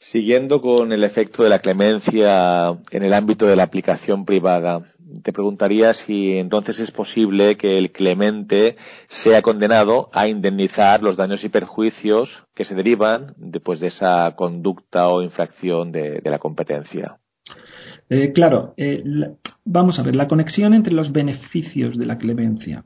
Siguiendo 0.00 0.60
con 0.60 0.92
el 0.92 1.02
efecto 1.02 1.42
de 1.42 1.48
la 1.48 1.58
clemencia 1.58 2.78
en 2.90 3.02
el 3.02 3.12
ámbito 3.12 3.46
de 3.46 3.56
la 3.56 3.64
aplicación 3.64 4.24
privada, 4.24 4.82
te 5.22 5.32
preguntaría 5.32 5.92
si 5.92 6.36
entonces 6.38 6.78
es 6.78 6.92
posible 6.92 7.56
que 7.56 7.78
el 7.78 7.90
clemente 7.90 8.76
sea 9.08 9.42
condenado 9.42 10.08
a 10.12 10.28
indemnizar 10.28 11.02
los 11.02 11.16
daños 11.16 11.42
y 11.42 11.48
perjuicios 11.48 12.44
que 12.54 12.64
se 12.64 12.76
derivan 12.76 13.34
después 13.38 13.80
de 13.80 13.88
esa 13.88 14.34
conducta 14.36 15.08
o 15.08 15.20
infracción 15.20 15.90
de, 15.90 16.22
la 16.24 16.38
competencia. 16.38 17.18
Eh, 18.08 18.32
claro, 18.32 18.74
eh, 18.76 19.02
vamos 19.64 19.98
a 19.98 20.04
ver, 20.04 20.14
la 20.14 20.28
conexión 20.28 20.74
entre 20.74 20.94
los 20.94 21.10
beneficios 21.10 21.98
de 21.98 22.06
la 22.06 22.18
clemencia 22.18 22.84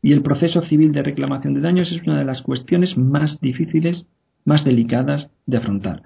y 0.00 0.12
el 0.12 0.22
proceso 0.22 0.62
civil 0.62 0.92
de 0.92 1.02
reclamación 1.02 1.52
de 1.52 1.60
daños 1.60 1.92
es 1.92 2.02
una 2.04 2.18
de 2.18 2.24
las 2.24 2.40
cuestiones 2.40 2.96
más 2.96 3.40
difíciles 3.42 4.06
más 4.44 4.64
delicadas 4.64 5.30
de 5.46 5.56
afrontar. 5.56 6.02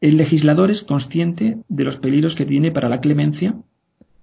El 0.00 0.16
legislador 0.16 0.70
es 0.70 0.82
consciente 0.82 1.58
de 1.68 1.84
los 1.84 1.96
peligros 1.98 2.34
que 2.34 2.46
tiene 2.46 2.70
para 2.70 2.88
la 2.88 3.00
clemencia 3.00 3.56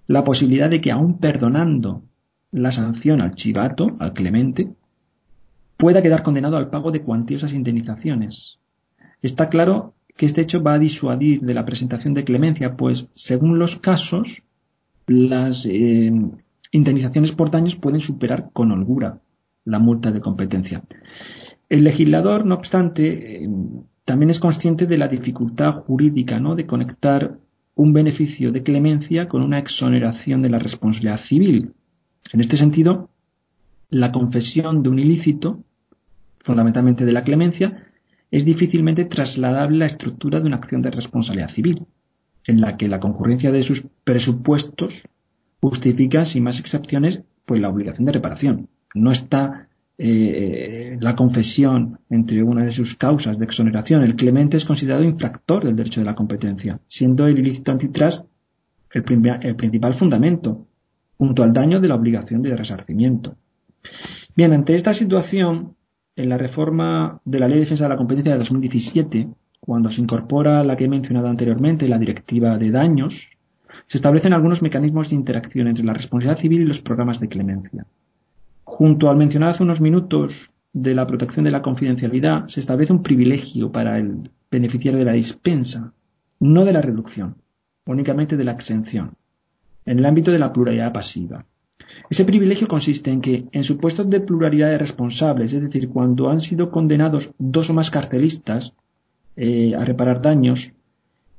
la 0.06 0.24
posibilidad 0.24 0.70
de 0.70 0.80
que 0.80 0.90
aun 0.90 1.18
perdonando 1.18 2.02
la 2.50 2.70
sanción 2.70 3.20
al 3.20 3.34
chivato, 3.34 3.96
al 3.98 4.12
clemente, 4.12 4.68
pueda 5.76 6.02
quedar 6.02 6.22
condenado 6.22 6.56
al 6.56 6.70
pago 6.70 6.92
de 6.92 7.02
cuantiosas 7.02 7.52
indemnizaciones. 7.52 8.58
Está 9.22 9.48
claro 9.48 9.94
que 10.16 10.26
este 10.26 10.42
hecho 10.42 10.62
va 10.62 10.74
a 10.74 10.78
disuadir 10.78 11.40
de 11.40 11.54
la 11.54 11.64
presentación 11.64 12.14
de 12.14 12.24
clemencia, 12.24 12.76
pues 12.76 13.08
según 13.14 13.58
los 13.58 13.76
casos, 13.76 14.42
las 15.06 15.66
eh, 15.66 16.12
indemnizaciones 16.70 17.32
por 17.32 17.50
daños 17.50 17.76
pueden 17.76 18.00
superar 18.00 18.50
con 18.52 18.70
holgura 18.70 19.20
la 19.64 19.78
multa 19.78 20.10
de 20.10 20.20
competencia. 20.20 20.82
El 21.72 21.84
legislador, 21.84 22.44
no 22.44 22.54
obstante, 22.54 23.44
eh, 23.44 23.48
también 24.04 24.28
es 24.28 24.40
consciente 24.40 24.86
de 24.86 24.98
la 24.98 25.08
dificultad 25.08 25.72
jurídica 25.72 26.38
¿no? 26.38 26.54
de 26.54 26.66
conectar 26.66 27.38
un 27.74 27.94
beneficio 27.94 28.52
de 28.52 28.62
clemencia 28.62 29.26
con 29.26 29.40
una 29.40 29.58
exoneración 29.58 30.42
de 30.42 30.50
la 30.50 30.58
responsabilidad 30.58 31.16
civil. 31.16 31.72
En 32.30 32.40
este 32.42 32.58
sentido, 32.58 33.08
la 33.88 34.12
confesión 34.12 34.82
de 34.82 34.90
un 34.90 34.98
ilícito, 34.98 35.64
fundamentalmente 36.40 37.06
de 37.06 37.12
la 37.12 37.24
clemencia, 37.24 37.86
es 38.30 38.44
difícilmente 38.44 39.06
trasladable 39.06 39.76
a 39.76 39.78
la 39.78 39.86
estructura 39.86 40.40
de 40.40 40.48
una 40.48 40.56
acción 40.56 40.82
de 40.82 40.90
responsabilidad 40.90 41.48
civil, 41.48 41.86
en 42.44 42.60
la 42.60 42.76
que 42.76 42.86
la 42.86 43.00
concurrencia 43.00 43.50
de 43.50 43.62
sus 43.62 43.82
presupuestos 44.04 45.04
justifica, 45.62 46.26
sin 46.26 46.44
más 46.44 46.60
excepciones, 46.60 47.22
pues 47.46 47.62
la 47.62 47.70
obligación 47.70 48.04
de 48.04 48.12
reparación. 48.12 48.68
No 48.94 49.10
está 49.10 49.68
eh, 50.04 50.96
la 51.00 51.14
confesión 51.14 52.00
entre 52.10 52.42
una 52.42 52.64
de 52.64 52.72
sus 52.72 52.96
causas 52.96 53.38
de 53.38 53.44
exoneración. 53.44 54.02
El 54.02 54.16
clemente 54.16 54.56
es 54.56 54.64
considerado 54.64 55.04
infractor 55.04 55.64
del 55.64 55.76
derecho 55.76 56.00
de 56.00 56.06
la 56.06 56.16
competencia, 56.16 56.80
siendo 56.88 57.28
el 57.28 57.38
ilícito 57.38 57.70
antitrust 57.70 58.26
el, 58.90 59.04
principal 59.04 59.94
fundamento, 59.94 60.66
junto 61.16 61.44
al 61.44 61.52
daño 61.52 61.78
de 61.78 61.86
la 61.86 61.94
obligación 61.94 62.42
de 62.42 62.56
resarcimiento. 62.56 63.36
Bien, 64.34 64.52
ante 64.52 64.74
esta 64.74 64.92
situación, 64.92 65.76
en 66.16 66.28
la 66.28 66.36
reforma 66.36 67.20
de 67.24 67.38
la 67.38 67.46
Ley 67.46 67.58
de 67.58 67.60
Defensa 67.60 67.84
de 67.84 67.90
la 67.90 67.96
Competencia 67.96 68.32
de 68.32 68.38
2017, 68.38 69.28
cuando 69.60 69.88
se 69.88 70.00
incorpora 70.00 70.64
la 70.64 70.76
que 70.76 70.86
he 70.86 70.88
mencionado 70.88 71.28
anteriormente, 71.28 71.88
la 71.88 71.98
Directiva 71.98 72.58
de 72.58 72.72
Daños, 72.72 73.28
se 73.86 73.98
establecen 73.98 74.32
algunos 74.32 74.62
mecanismos 74.62 75.10
de 75.10 75.14
interacción 75.14 75.68
entre 75.68 75.84
la 75.84 75.92
responsabilidad 75.92 76.40
civil 76.40 76.62
y 76.62 76.66
los 76.66 76.80
programas 76.80 77.20
de 77.20 77.28
clemencia. 77.28 77.86
Junto 78.64 79.10
al 79.10 79.16
mencionado 79.16 79.52
hace 79.52 79.62
unos 79.62 79.80
minutos 79.80 80.50
de 80.72 80.94
la 80.94 81.06
protección 81.06 81.44
de 81.44 81.50
la 81.50 81.62
confidencialidad, 81.62 82.46
se 82.48 82.60
establece 82.60 82.92
un 82.92 83.02
privilegio 83.02 83.70
para 83.70 83.98
el 83.98 84.30
beneficiario 84.50 84.98
de 84.98 85.04
la 85.04 85.12
dispensa, 85.12 85.92
no 86.40 86.64
de 86.64 86.72
la 86.72 86.80
reducción, 86.80 87.36
únicamente 87.86 88.36
de 88.36 88.44
la 88.44 88.52
exención, 88.52 89.14
en 89.84 89.98
el 89.98 90.06
ámbito 90.06 90.30
de 90.30 90.38
la 90.38 90.52
pluralidad 90.52 90.92
pasiva. 90.92 91.44
Ese 92.08 92.24
privilegio 92.24 92.68
consiste 92.68 93.10
en 93.10 93.20
que, 93.20 93.46
en 93.52 93.64
supuestos 93.64 94.08
de 94.08 94.20
pluralidad 94.20 94.70
de 94.70 94.78
responsables, 94.78 95.52
es 95.52 95.62
decir, 95.62 95.88
cuando 95.88 96.30
han 96.30 96.40
sido 96.40 96.70
condenados 96.70 97.30
dos 97.38 97.70
o 97.70 97.74
más 97.74 97.90
carcelistas 97.90 98.74
eh, 99.36 99.74
a 99.74 99.84
reparar 99.84 100.22
daños, 100.22 100.72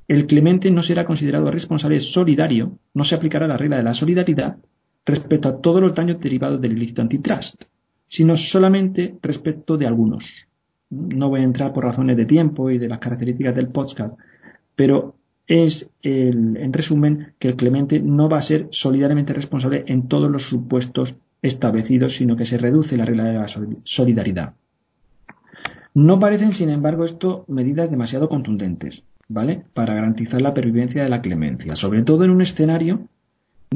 el 0.08 0.26
clemente 0.26 0.70
no 0.70 0.84
será 0.84 1.06
considerado 1.06 1.50
responsable 1.50 2.00
solidario, 2.00 2.78
no 2.94 3.04
se 3.04 3.16
aplicará 3.16 3.48
la 3.48 3.58
regla 3.58 3.78
de 3.78 3.84
la 3.84 3.94
solidaridad, 3.94 4.58
respecto 5.06 5.50
a 5.50 5.62
todos 5.62 5.82
los 5.82 5.94
daños 5.94 6.20
derivados 6.20 6.62
del 6.62 6.74
ilícito 6.74 7.02
antitrust, 7.02 7.64
sino 8.08 8.38
solamente 8.38 9.16
respecto 9.22 9.78
de 9.78 9.88
algunos. 9.88 10.26
No 10.90 11.30
voy 11.30 11.42
a 11.42 11.44
entrar 11.44 11.74
por 11.74 11.84
razones 11.84 12.18
de 12.18 12.26
tiempo 12.26 12.70
y 12.70 12.78
de 12.78 12.88
las 12.88 13.00
características 13.00 13.56
del 13.56 13.70
podcast, 13.70 14.18
pero 14.76 15.16
es, 15.48 15.90
en 16.02 16.72
resumen, 16.72 17.34
que 17.40 17.50
el 17.50 17.56
clemente 17.56 18.00
no 18.00 18.30
va 18.30 18.38
a 18.38 18.42
ser 18.42 18.68
solidariamente 18.72 19.34
responsable 19.34 19.84
en 19.88 20.08
todos 20.08 20.32
los 20.32 20.44
supuestos 20.44 21.16
establecidos, 21.42 22.16
sino 22.16 22.36
que 22.36 22.46
se 22.46 22.58
reduce 22.58 22.96
la 22.96 23.06
regla 23.06 23.26
de 23.26 23.34
la 23.34 23.48
solidaridad. 23.84 24.54
No 25.94 26.20
parecen, 26.20 26.54
sin 26.54 26.70
embargo, 26.70 27.04
esto 27.04 27.46
medidas 27.48 27.92
demasiado 27.92 28.30
contundentes, 28.30 29.04
¿vale? 29.28 29.64
Para 29.74 29.94
garantizar 29.94 30.42
la 30.42 30.54
pervivencia 30.54 31.04
de 31.04 31.10
la 31.10 31.22
clemencia, 31.22 31.76
sobre 31.76 32.04
todo 32.04 32.24
en 32.24 32.32
un 32.32 32.42
escenario 32.42 33.10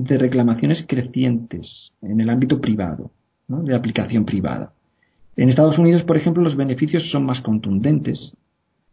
de 0.03 0.17
reclamaciones 0.17 0.85
crecientes 0.87 1.93
en 2.01 2.21
el 2.21 2.29
ámbito 2.29 2.59
privado, 2.61 3.11
de 3.47 3.75
aplicación 3.75 4.25
privada. 4.25 4.73
En 5.35 5.49
Estados 5.49 5.77
Unidos, 5.77 6.03
por 6.03 6.17
ejemplo, 6.17 6.43
los 6.43 6.55
beneficios 6.55 7.09
son 7.09 7.25
más 7.25 7.41
contundentes. 7.41 8.35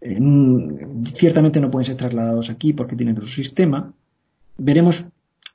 ciertamente 0.00 1.60
no 1.60 1.70
pueden 1.70 1.86
ser 1.86 1.96
trasladados 1.96 2.50
aquí 2.50 2.72
porque 2.72 2.96
tienen 2.96 3.16
otro 3.16 3.28
sistema. 3.28 3.92
Veremos, 4.58 5.04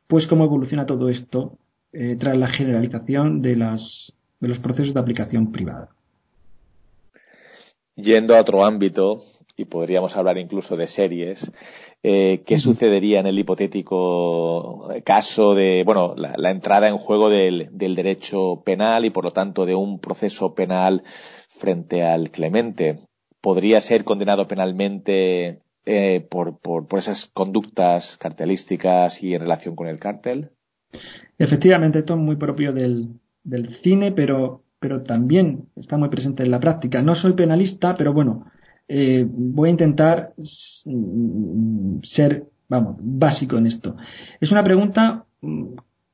pues, 0.07 0.27
cómo 0.27 0.45
evoluciona 0.45 0.85
todo 0.85 1.09
esto 1.09 1.57
eh, 1.93 2.15
tras 2.19 2.37
la 2.37 2.47
generalización 2.47 3.41
de, 3.41 3.55
las, 3.55 4.13
de 4.39 4.47
los 4.47 4.59
procesos 4.59 4.93
de 4.93 4.99
aplicación 4.99 5.51
privada. 5.51 5.89
Yendo 7.95 8.35
a 8.35 8.41
otro 8.41 8.63
ámbito, 8.63 9.21
y 9.59 9.65
podríamos 9.65 10.15
hablar 10.15 10.37
incluso 10.37 10.77
de 10.77 10.87
series, 10.87 11.51
eh, 12.01 12.43
¿qué 12.45 12.59
sucedería 12.59 13.19
en 13.19 13.27
el 13.27 13.39
hipotético 13.39 14.89
caso 15.03 15.53
de, 15.53 15.83
bueno, 15.85 16.15
la, 16.15 16.51
entrada 16.51 16.87
en 16.87 16.97
juego 16.97 17.29
del, 17.29 17.69
derecho 17.71 18.61
penal 18.65 19.05
y 19.05 19.09
por 19.09 19.25
lo 19.25 19.31
tanto 19.31 19.65
de 19.65 19.75
un 19.75 19.99
proceso 19.99 20.53
penal 20.55 21.03
frente 21.49 22.03
al 22.03 22.31
clemente? 22.31 22.99
¿Podría 23.41 23.81
ser 23.81 24.03
condenado 24.03 24.47
penalmente 24.47 25.61
eh, 25.85 26.27
por, 26.29 26.59
por, 26.59 26.87
esas 26.97 27.25
conductas 27.25 28.17
cartelísticas 28.17 29.23
y 29.23 29.33
en 29.33 29.41
relación 29.41 29.75
con 29.75 29.87
el 29.87 29.99
cártel? 29.99 30.51
Efectivamente, 31.37 31.99
esto 31.99 32.13
es 32.13 32.19
muy 32.19 32.35
propio 32.35 32.73
del, 32.73 33.19
del 33.43 33.75
cine, 33.75 34.11
pero 34.11 34.63
pero 34.79 35.03
también 35.03 35.69
está 35.75 35.97
muy 35.97 36.09
presente 36.09 36.43
en 36.43 36.51
la 36.51 36.59
práctica. 36.59 37.01
No 37.01 37.15
soy 37.15 37.33
penalista, 37.33 37.95
pero 37.95 38.13
bueno, 38.13 38.45
eh, 38.89 39.23
voy 39.29 39.69
a 39.69 39.71
intentar 39.71 40.33
mm, 40.85 41.99
ser, 42.01 42.45
vamos, 42.67 42.95
básico 42.99 43.57
en 43.57 43.67
esto. 43.67 43.95
Es 44.41 44.51
una 44.51 44.63
pregunta 44.63 45.25
mm, 45.41 45.65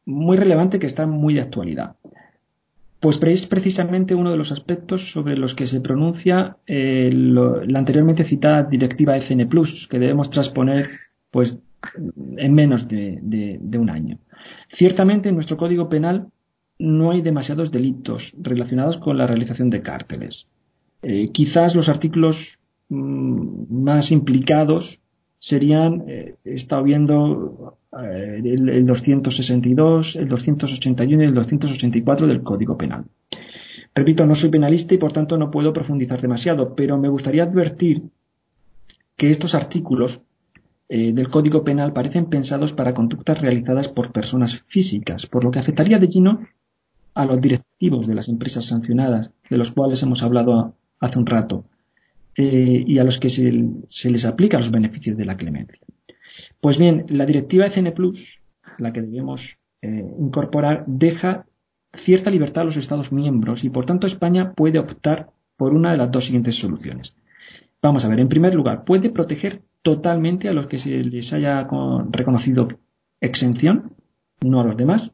muy 0.06 0.38
relevante 0.38 0.78
que 0.78 0.88
está 0.88 1.08
muy 1.08 1.34
de 1.34 1.42
actualidad. 1.42 1.96
Pues 3.00 3.22
es 3.24 3.46
precisamente 3.46 4.16
uno 4.16 4.32
de 4.32 4.38
los 4.38 4.52
aspectos 4.52 5.12
sobre 5.12 5.38
los 5.38 5.56
que 5.56 5.68
se 5.68 5.80
pronuncia 5.80 6.58
eh, 6.66 7.12
la 7.14 7.80
anteriormente 7.80 8.24
citada 8.24 8.64
directiva 8.64 9.16
FN 9.18 9.46
Plus, 9.46 9.88
que 9.88 10.00
debemos 10.00 10.30
transponer 10.30 10.88
pues 11.30 11.60
en 12.38 12.54
menos 12.54 12.88
de, 12.88 13.78
un 13.78 13.90
año. 13.90 14.18
Ciertamente 14.70 15.30
en 15.30 15.36
nuestro 15.36 15.58
Código 15.58 15.88
Penal 15.88 16.28
no 16.80 17.12
hay 17.12 17.22
demasiados 17.22 17.72
delitos 17.72 18.34
relacionados 18.42 18.98
con 18.98 19.18
la 19.18 19.28
realización 19.28 19.70
de 19.70 19.82
cárteles. 19.82 20.48
Eh, 21.04 21.30
quizás 21.32 21.76
los 21.76 21.90
artículos 21.90 22.58
mm, 22.58 22.65
más 22.90 24.12
implicados 24.12 25.00
serían, 25.40 26.04
eh, 26.08 26.36
he 26.44 26.54
estado 26.54 26.84
viendo 26.84 27.78
eh, 28.02 28.42
el, 28.44 28.86
262, 28.86 30.16
el 30.16 30.28
281 30.28 31.24
y 31.24 31.26
el 31.26 31.34
284 31.34 32.28
del 32.28 32.44
Código 32.44 32.78
Penal. 32.78 33.06
Repito, 33.94 34.26
no 34.26 34.36
soy 34.36 34.50
penalista 34.50 34.94
y 34.94 34.98
por 34.98 35.14
tanto 35.14 35.38
no 35.38 35.52
puedo 35.52 35.72
profundizar 35.72 36.22
demasiado, 36.22 36.76
pero 36.76 36.98
me 36.98 37.10
gustaría 37.10 37.44
advertir 37.44 38.04
que 39.16 39.30
estos 39.30 39.56
artículos 39.56 40.22
del 40.88 41.30
Código 41.30 41.64
Penal 41.64 41.94
parecen 41.94 42.26
pensados 42.26 42.74
para 42.74 42.94
conductas 42.94 43.42
realizadas 43.42 43.88
por 43.88 44.12
personas 44.12 44.64
físicas, 44.68 45.26
por 45.26 45.44
lo 45.44 45.50
que 45.50 45.60
afectaría 45.60 45.98
de 45.98 46.10
lleno 46.10 46.42
a 47.16 47.26
los 47.26 47.42
directivos 47.42 48.06
de 48.06 48.16
las 48.16 48.28
empresas 48.28 48.66
sancionadas, 48.66 49.32
de 49.50 49.58
los 49.58 49.72
cuales 49.72 50.04
hemos 50.04 50.22
hablado 50.22 50.76
hace 51.00 51.18
un 51.18 51.26
rato, 51.26 51.64
eh, 52.38 52.84
y 52.86 53.00
a 53.00 53.04
los 53.04 53.20
que 53.20 53.30
se, 53.30 54.10
les 54.10 54.26
aplican 54.26 54.60
los 54.60 54.72
beneficios 54.72 55.18
de 55.18 55.26
la 55.26 55.38
clemencia. 55.38 55.80
Pues 56.60 56.78
bien, 56.78 57.06
la 57.10 57.26
directiva 57.26 57.66
ECN 57.66 57.94
Plus, 57.94 58.40
la 58.78 58.92
que 58.92 59.02
debemos 59.02 59.58
eh, 59.82 60.06
incorporar, 60.20 60.84
deja 60.88 61.46
cierta 61.94 62.30
libertad 62.30 62.64
a 62.64 62.66
los 62.66 62.78
Estados 62.78 63.12
miembros 63.12 63.64
y 63.64 63.70
por 63.70 63.86
tanto 63.86 64.06
España 64.06 64.54
puede 64.54 64.80
optar 64.80 65.30
por 65.56 65.74
una 65.74 65.92
de 65.92 65.98
las 65.98 66.12
dos 66.12 66.26
siguientes 66.26 66.56
soluciones. 66.56 67.16
Vamos 67.82 68.04
a 68.04 68.10
ver, 68.10 68.20
en 68.20 68.28
primer 68.28 68.54
lugar, 68.54 68.84
puede 68.84 69.10
proteger 69.10 69.62
totalmente 69.82 70.50
a 70.50 70.54
los 70.54 70.68
que 70.68 70.80
se 70.80 70.90
les 70.90 71.32
haya 71.32 71.68
reconocido 72.10 72.68
exención, 73.22 73.94
no 74.42 74.60
a 74.60 74.64
los 74.66 74.76
demás, 74.76 75.12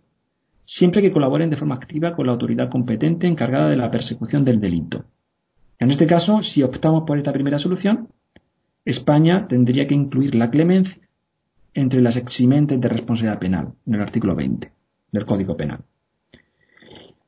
siempre 0.65 1.01
que 1.01 1.12
colaboren 1.12 1.49
de 1.49 1.57
forma 1.57 1.75
activa 1.75 2.15
con 2.15 2.25
la 2.25 2.31
autoridad 2.31 2.69
competente 2.69 3.27
encargada 3.27 3.69
de 3.69 3.75
la 3.75 3.91
persecución 3.91 4.45
del 4.45 4.62
delito. 4.62 5.05
En 5.82 5.89
este 5.89 6.06
caso, 6.06 6.44
si 6.44 6.62
optamos 6.62 7.06
por 7.08 7.17
esta 7.17 7.34
primera 7.34 7.58
solución, 7.58 8.10
España 8.86 9.48
tendría 9.48 9.88
que 9.88 9.96
incluir 9.96 10.36
la 10.36 10.52
clemencia 10.52 11.02
entre 11.74 12.02
las 12.02 12.17
eximentes 12.17 12.80
de 12.80 12.88
responsabilidad 12.88 13.39
penal, 13.39 13.70
en 13.88 13.96
el 13.96 14.02
artículo 14.02 14.36
20 14.36 14.72
del 15.12 15.26
Código 15.26 15.58
Penal. 15.58 15.80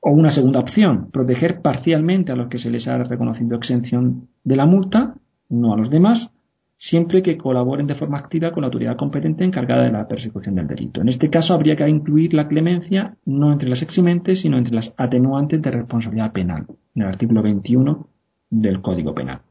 O 0.02 0.12
una 0.12 0.30
segunda 0.30 0.60
opción, 0.60 1.10
proteger 1.10 1.62
parcialmente 1.62 2.32
a 2.32 2.36
los 2.36 2.48
que 2.48 2.60
se 2.60 2.70
les 2.70 2.88
ha 2.88 3.00
reconocido 3.00 3.58
exención 3.58 4.28
de 4.44 4.56
la 4.56 4.68
multa, 4.68 5.16
no 5.50 5.74
a 5.74 5.78
los 5.78 5.90
demás, 5.90 6.30
siempre 6.78 7.24
que 7.24 7.38
colaboren 7.38 7.88
de 7.88 7.96
forma 7.96 8.20
activa 8.20 8.52
con 8.52 8.62
la 8.62 8.68
autoridad 8.68 8.98
competente 8.98 9.44
encargada 9.44 9.86
de 9.86 9.92
la 9.92 10.08
persecución 10.08 10.54
del 10.54 10.68
delito. 10.68 11.02
En 11.02 11.10
este 11.10 11.32
caso 11.32 11.56
habría 11.56 11.76
que 11.76 11.90
incluir 11.90 12.36
la 12.36 12.48
clemencia 12.48 13.18
no 13.26 13.52
entre 13.52 13.70
las 13.70 13.82
eximentes, 13.82 14.42
sino 14.42 14.60
entre 14.60 14.76
las 14.76 14.94
atenuantes 14.96 15.60
de 15.60 15.72
responsabilidad 15.72 16.34
penal, 16.34 16.68
en 16.94 17.02
el 17.02 17.08
artículo 17.08 17.42
21 17.42 18.13
del 18.54 18.82
Código 18.82 19.14
Penal. 19.14 19.42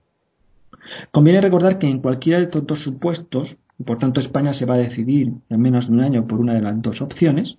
Conviene 1.11 1.41
recordar 1.41 1.79
que 1.79 1.89
en 1.89 2.01
cualquiera 2.01 2.39
de 2.39 2.45
estos 2.45 2.67
dos 2.67 2.81
supuestos, 2.81 3.57
por 3.85 3.99
tanto 3.99 4.21
España 4.21 4.53
se 4.53 4.67
va 4.67 4.75
a 4.75 4.79
decidir 4.79 5.33
en 5.49 5.61
menos 5.61 5.89
de 5.89 5.95
un 5.95 6.01
año 6.01 6.27
por 6.27 6.41
una 6.41 6.55
de 6.55 6.63
las 6.63 6.81
dos 6.81 7.03
opciones, 7.03 7.59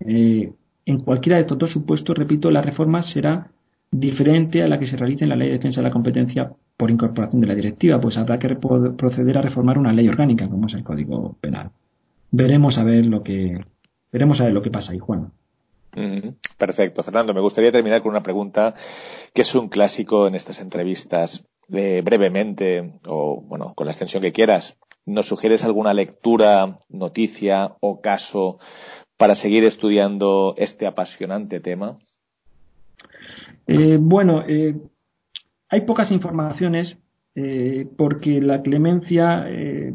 eh, 0.00 0.52
en 0.86 0.98
cualquiera 1.00 1.36
de 1.36 1.42
estos 1.42 1.58
dos 1.58 1.70
supuestos, 1.70 2.16
repito, 2.16 2.50
la 2.50 2.62
reforma 2.62 3.02
será 3.02 3.50
diferente 3.90 4.62
a 4.62 4.68
la 4.68 4.78
que 4.78 4.86
se 4.86 4.96
realiza 4.96 5.24
en 5.24 5.30
la 5.30 5.36
Ley 5.36 5.48
de 5.48 5.54
Defensa 5.54 5.80
de 5.80 5.88
la 5.88 5.92
Competencia 5.92 6.52
por 6.76 6.90
incorporación 6.90 7.40
de 7.40 7.48
la 7.48 7.54
directiva, 7.54 8.00
pues 8.00 8.16
habrá 8.16 8.38
que 8.38 8.56
proceder 8.56 9.38
a 9.38 9.42
reformar 9.42 9.76
una 9.78 9.92
ley 9.92 10.08
orgánica, 10.08 10.48
como 10.48 10.66
es 10.66 10.74
el 10.74 10.84
Código 10.84 11.36
Penal. 11.40 11.70
Veremos 12.30 12.78
a 12.78 12.84
ver 12.84 13.06
lo 13.06 13.22
que 13.22 13.64
veremos 14.12 14.40
a 14.40 14.44
ver 14.44 14.54
lo 14.54 14.62
que 14.62 14.70
pasa 14.70 14.92
ahí, 14.92 14.98
Juan. 14.98 15.30
Perfecto, 16.56 17.02
Fernando. 17.02 17.34
Me 17.34 17.40
gustaría 17.40 17.72
terminar 17.72 18.02
con 18.02 18.10
una 18.10 18.22
pregunta 18.22 18.74
que 19.34 19.42
es 19.42 19.54
un 19.54 19.68
clásico 19.68 20.26
en 20.26 20.34
estas 20.34 20.60
entrevistas. 20.60 21.44
Brevemente, 21.68 22.94
o 23.06 23.40
bueno, 23.42 23.74
con 23.76 23.86
la 23.86 23.92
extensión 23.92 24.22
que 24.22 24.32
quieras, 24.32 24.76
¿nos 25.06 25.26
sugieres 25.26 25.64
alguna 25.64 25.94
lectura, 25.94 26.80
noticia 26.88 27.76
o 27.80 28.00
caso 28.00 28.58
para 29.16 29.34
seguir 29.34 29.64
estudiando 29.64 30.54
este 30.56 30.86
apasionante 30.86 31.60
tema? 31.60 31.98
Eh, 33.66 33.98
bueno, 34.00 34.42
eh, 34.48 34.74
hay 35.68 35.80
pocas 35.82 36.10
informaciones 36.10 36.96
eh, 37.34 37.86
porque 37.96 38.40
la 38.40 38.62
clemencia, 38.62 39.46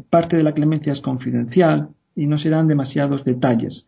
parte 0.08 0.36
de 0.36 0.42
la 0.42 0.54
clemencia 0.54 0.92
es 0.92 1.00
confidencial 1.00 1.90
y 2.14 2.26
no 2.26 2.38
se 2.38 2.50
dan 2.50 2.68
demasiados 2.68 3.24
detalles. 3.24 3.86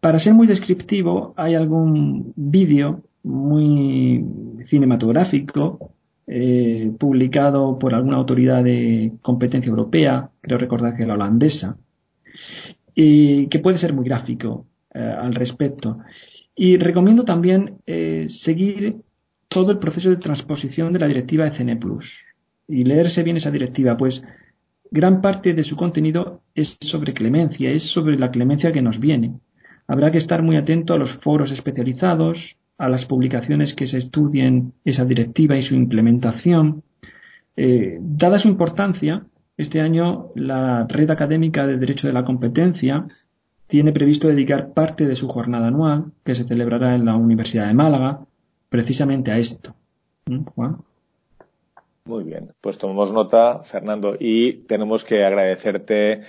Para 0.00 0.18
ser 0.18 0.34
muy 0.34 0.46
descriptivo, 0.46 1.34
hay 1.36 1.54
algún 1.54 2.32
vídeo 2.36 3.02
muy 3.22 4.24
cinematográfico 4.66 5.92
publicado 6.98 7.76
por 7.76 7.92
alguna 7.92 8.16
autoridad 8.16 8.62
de 8.62 9.12
competencia 9.20 9.68
europea, 9.68 10.30
creo 10.40 10.58
recordar 10.58 10.96
que 10.96 11.04
la 11.04 11.14
holandesa, 11.14 11.76
y 12.94 13.48
que 13.48 13.58
puede 13.58 13.78
ser 13.78 13.92
muy 13.92 14.04
gráfico 14.04 14.66
al 14.92 15.34
respecto. 15.34 15.98
Y 16.54 16.76
recomiendo 16.76 17.24
también 17.24 17.78
eh, 17.86 18.26
seguir 18.28 18.96
todo 19.48 19.72
el 19.72 19.78
proceso 19.78 20.10
de 20.10 20.16
transposición 20.16 20.92
de 20.92 20.98
la 20.98 21.06
directiva 21.06 21.46
ECN 21.46 21.78
Plus 21.78 22.14
y 22.68 22.84
leerse 22.84 23.22
bien 23.22 23.38
esa 23.38 23.50
directiva, 23.50 23.96
pues 23.96 24.22
gran 24.90 25.22
parte 25.22 25.54
de 25.54 25.62
su 25.62 25.76
contenido 25.76 26.42
es 26.54 26.76
sobre 26.80 27.14
clemencia, 27.14 27.70
es 27.70 27.84
sobre 27.84 28.18
la 28.18 28.30
clemencia 28.30 28.72
que 28.72 28.82
nos 28.82 29.00
viene. 29.00 29.40
Habrá 29.90 30.12
que 30.12 30.18
estar 30.18 30.40
muy 30.40 30.56
atento 30.56 30.94
a 30.94 30.98
los 30.98 31.16
foros 31.16 31.50
especializados, 31.50 32.56
a 32.78 32.88
las 32.88 33.06
publicaciones 33.06 33.74
que 33.74 33.88
se 33.88 33.98
estudien 33.98 34.72
esa 34.84 35.04
directiva 35.04 35.56
y 35.56 35.62
su 35.62 35.74
implementación. 35.74 36.84
Eh, 37.56 37.98
dada 38.00 38.38
su 38.38 38.46
importancia, 38.46 39.26
este 39.56 39.80
año 39.80 40.28
la 40.36 40.86
Red 40.88 41.10
Académica 41.10 41.66
de 41.66 41.76
Derecho 41.76 42.06
de 42.06 42.12
la 42.12 42.24
Competencia 42.24 43.04
tiene 43.66 43.90
previsto 43.90 44.28
dedicar 44.28 44.72
parte 44.74 45.06
de 45.06 45.16
su 45.16 45.26
jornada 45.26 45.66
anual, 45.66 46.12
que 46.24 46.36
se 46.36 46.44
celebrará 46.44 46.94
en 46.94 47.04
la 47.04 47.16
Universidad 47.16 47.66
de 47.66 47.74
Málaga, 47.74 48.20
precisamente 48.68 49.32
a 49.32 49.38
esto. 49.38 49.74
¿Mm, 50.26 50.44
Muy 52.04 52.22
bien, 52.22 52.52
pues 52.60 52.78
tomamos 52.78 53.12
nota, 53.12 53.64
Fernando, 53.64 54.14
y 54.20 54.52
tenemos 54.68 55.02
que 55.02 55.24
agradecerte 55.24 56.20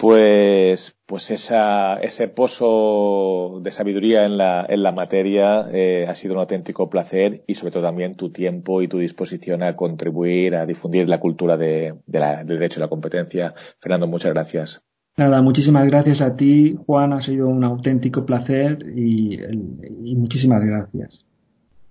pues, 0.00 0.96
pues 1.04 1.30
esa, 1.30 1.96
ese 1.96 2.26
pozo 2.26 3.60
de 3.62 3.70
sabiduría 3.70 4.24
en 4.24 4.38
la, 4.38 4.64
en 4.66 4.82
la 4.82 4.92
materia 4.92 5.66
eh, 5.70 6.06
ha 6.08 6.14
sido 6.14 6.32
un 6.32 6.40
auténtico 6.40 6.88
placer 6.88 7.44
y 7.46 7.56
sobre 7.56 7.70
todo 7.70 7.82
también 7.82 8.14
tu 8.14 8.32
tiempo 8.32 8.80
y 8.80 8.88
tu 8.88 8.96
disposición 8.96 9.62
a 9.62 9.76
contribuir 9.76 10.56
a 10.56 10.64
difundir 10.64 11.06
la 11.06 11.20
cultura 11.20 11.58
de, 11.58 11.96
del 12.06 12.46
derecho 12.46 12.80
a 12.80 12.84
la 12.84 12.88
competencia. 12.88 13.52
Fernando, 13.78 14.06
muchas 14.06 14.32
gracias. 14.32 14.82
Nada, 15.18 15.42
muchísimas 15.42 15.86
gracias 15.86 16.22
a 16.22 16.34
ti, 16.34 16.78
Juan. 16.86 17.12
Ha 17.12 17.20
sido 17.20 17.48
un 17.48 17.62
auténtico 17.62 18.24
placer 18.24 18.78
y, 18.96 19.38
y 19.38 20.16
muchísimas 20.16 20.64
gracias. 20.64 21.26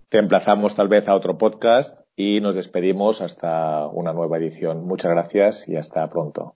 Te 0.09 0.17
emplazamos 0.17 0.73
tal 0.73 0.87
vez 0.87 1.07
a 1.07 1.13
otro 1.13 1.37
podcast 1.37 1.99
y 2.15 2.41
nos 2.41 2.55
despedimos 2.55 3.21
hasta 3.21 3.85
una 3.85 4.13
nueva 4.13 4.39
edición. 4.39 4.83
Muchas 4.83 5.11
gracias 5.11 5.69
y 5.69 5.75
hasta 5.75 6.09
pronto. 6.09 6.55